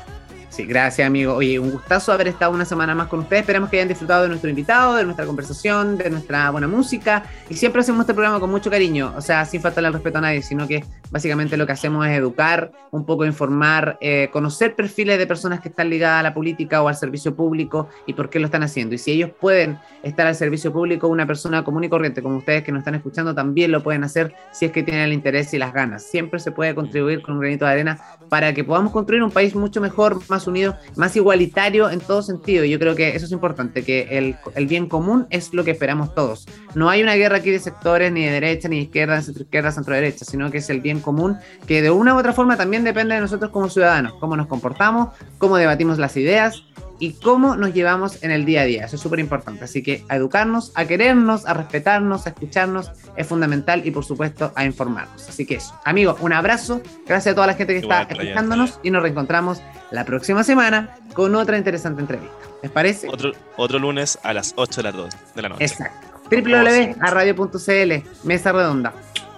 Sí, 0.55 0.67
gracias 0.67 1.05
amigo. 1.05 1.35
Oye, 1.35 1.59
un 1.59 1.73
gustazo 1.73 2.13
haber 2.13 2.29
estado 2.29 2.53
una 2.53 2.65
semana 2.65 2.95
más 2.95 3.09
con 3.09 3.19
ustedes. 3.19 3.41
Esperamos 3.41 3.71
que 3.71 3.79
hayan 3.79 3.89
disfrutado 3.89 4.23
de 4.23 4.29
nuestro 4.29 4.49
invitado, 4.49 4.95
de 4.95 5.03
nuestra 5.03 5.27
conversación, 5.27 5.99
de 5.99 6.09
nuestra 6.11 6.49
buena 6.51 6.69
música. 6.69 7.25
Y 7.51 7.55
siempre 7.55 7.81
hacemos 7.81 8.03
este 8.03 8.15
programa 8.15 8.39
con 8.39 8.53
mucho 8.53 8.71
cariño, 8.71 9.13
o 9.17 9.21
sea, 9.21 9.45
sin 9.47 9.61
faltarle 9.61 9.89
el 9.89 9.95
respeto 9.95 10.19
a 10.19 10.21
nadie, 10.21 10.43
sino 10.43 10.69
que 10.69 10.85
básicamente 11.11 11.57
lo 11.57 11.67
que 11.67 11.73
hacemos 11.73 12.07
es 12.07 12.13
educar, 12.13 12.71
un 12.93 13.05
poco 13.05 13.25
informar, 13.25 13.99
eh, 14.01 14.29
conocer 14.33 14.77
perfiles 14.77 15.19
de 15.19 15.27
personas 15.27 15.61
que 15.61 15.71
están 15.71 15.91
ligadas 15.91 16.21
a 16.21 16.23
la 16.23 16.35
política 16.35 16.83
o 16.83 16.89
al 16.89 16.95
servicio 16.95 17.35
público 17.35 17.89
y 18.07 18.13
por 18.13 18.31
qué 18.31 18.39
lo 18.39 18.47
están 18.47 18.63
haciendo. 18.63 18.95
Y 18.95 18.99
si 18.99 19.11
ellos 19.11 19.31
pueden 19.41 19.81
estar 20.05 20.25
al 20.29 20.37
servicio 20.37 20.73
público, 20.73 21.09
una 21.09 21.27
persona 21.27 21.65
común 21.65 21.83
y 21.83 21.89
corriente 21.89 22.23
como 22.23 22.37
ustedes 22.37 22.63
que 22.63 22.71
nos 22.71 22.81
están 22.81 22.95
escuchando 22.95 23.35
también 23.35 23.73
lo 23.73 23.83
pueden 23.83 24.05
hacer 24.05 24.35
si 24.53 24.67
es 24.67 24.71
que 24.71 24.85
tienen 24.85 25.03
el 25.03 25.13
interés 25.13 25.53
y 25.53 25.59
las 25.59 25.73
ganas. 25.73 26.05
Siempre 26.05 26.39
se 26.39 26.53
puede 26.53 26.77
contribuir 26.77 27.23
con 27.23 27.35
un 27.35 27.41
granito 27.41 27.65
de 27.65 27.73
arena 27.73 28.01
para 28.29 28.55
que 28.55 28.63
podamos 28.63 28.93
construir 28.93 29.23
un 29.25 29.33
país 29.33 29.57
mucho 29.57 29.81
mejor, 29.81 30.21
más 30.29 30.44
unido, 30.47 30.77
más 30.97 31.17
igualitario 31.17 31.91
en 31.91 32.01
todo 32.01 32.23
sentido. 32.23 32.65
Yo 32.65 32.79
creo 32.79 32.95
que 32.95 33.17
eso 33.17 33.27
es 33.27 33.33
importante, 33.33 33.83
que 33.83 34.19
el, 34.19 34.37
el, 34.55 34.67
bien 34.67 34.89
común 34.89 35.27
es 35.31 35.53
lo 35.53 35.65
que 35.65 35.71
esperamos 35.71 36.15
todos. 36.15 36.47
No 36.75 36.91
hay 36.91 37.03
una 37.03 37.15
guerra 37.15 37.39
aquí 37.39 37.51
de 37.51 37.59
sectores, 37.59 38.13
ni 38.13 38.25
de 38.25 38.33
derecha, 38.33 38.69
ni 38.69 38.77
de 38.77 38.83
izquierda, 38.83 39.21
centro 39.23 39.45
izquierda, 39.45 39.73
centro 39.73 39.95
derecha, 39.95 40.25
sino 40.25 40.51
que 40.51 40.59
es 40.59 40.71
el 40.71 40.81
bien 40.81 41.01
común 41.01 41.37
que 41.67 41.83
de 41.83 41.91
una 41.91 42.15
u 42.15 42.19
otra 42.19 42.33
forma 42.33 42.57
también 42.57 42.85
depende 42.85 43.15
de 43.15 43.21
nosotros 43.21 43.51
como 43.51 43.69
ciudadanos, 43.69 44.15
cómo 44.21 44.37
nos 44.37 44.47
comportamos, 44.47 45.09
cómo 45.39 45.57
debatimos 45.57 45.99
las 45.99 46.17
ideas 46.17 46.65
y 46.99 47.15
cómo 47.15 47.57
nos 47.57 47.75
llevamos 47.75 48.23
en 48.23 48.31
el 48.31 48.45
día 48.45 48.63
a 48.63 48.65
día. 48.65 48.85
Eso 48.85 48.97
es 48.97 49.03
súper 49.03 49.19
importante. 49.19 49.65
Así 49.65 49.83
que 49.83 50.05
a 50.09 50.17
educarnos, 50.17 50.73
a 50.75 50.85
querernos, 50.85 51.47
a 51.47 51.55
respetarnos, 51.55 52.27
a 52.27 52.31
escucharnos 52.31 52.91
es 53.17 53.27
fundamental 53.27 53.87
y 53.87 53.91
por 53.91 54.05
supuesto 54.05 54.53
a 54.55 54.65
informarnos. 54.65 55.29
Así 55.29 55.47
que 55.47 55.57
eso. 55.57 55.75
Amigos, 55.85 56.19
un 56.21 56.33
abrazo. 56.33 56.81
Gracias 57.07 57.33
a 57.33 57.35
toda 57.35 57.47
la 57.47 57.55
gente 57.55 57.75
que 57.75 57.81
está 57.81 58.03
escuchándonos 58.03 58.81
y 58.83 58.91
nos 58.91 59.03
reencontramos 59.03 59.61
la 59.91 60.05
próxima 60.05 60.45
semana 60.45 60.97
con 61.15 61.35
otra 61.35 61.57
interesante 61.59 62.01
entrevista. 62.01 62.35
¿Les 62.63 62.71
parece? 62.71 63.09
Otro, 63.09 63.33
otro 63.57 63.79
lunes 63.79 64.19
a 64.23 64.33
las 64.33 64.55
8 64.57 64.83
de 64.83 64.93
la, 64.93 65.09
de 65.35 65.43
la 65.43 65.49
noche. 65.51 65.65
Exacto. 65.65 66.09
www.radio.cl, 66.31 68.27
mesa 68.27 68.53
redonda. 68.53 68.93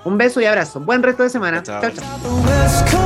Un 0.05 0.17
beso 0.17 0.41
y 0.41 0.45
abrazo. 0.45 0.79
Buen 0.81 1.03
resto 1.03 1.25
de 1.25 1.31
semana. 1.31 1.63
chao. 1.65 1.83
chao. 1.91 3.06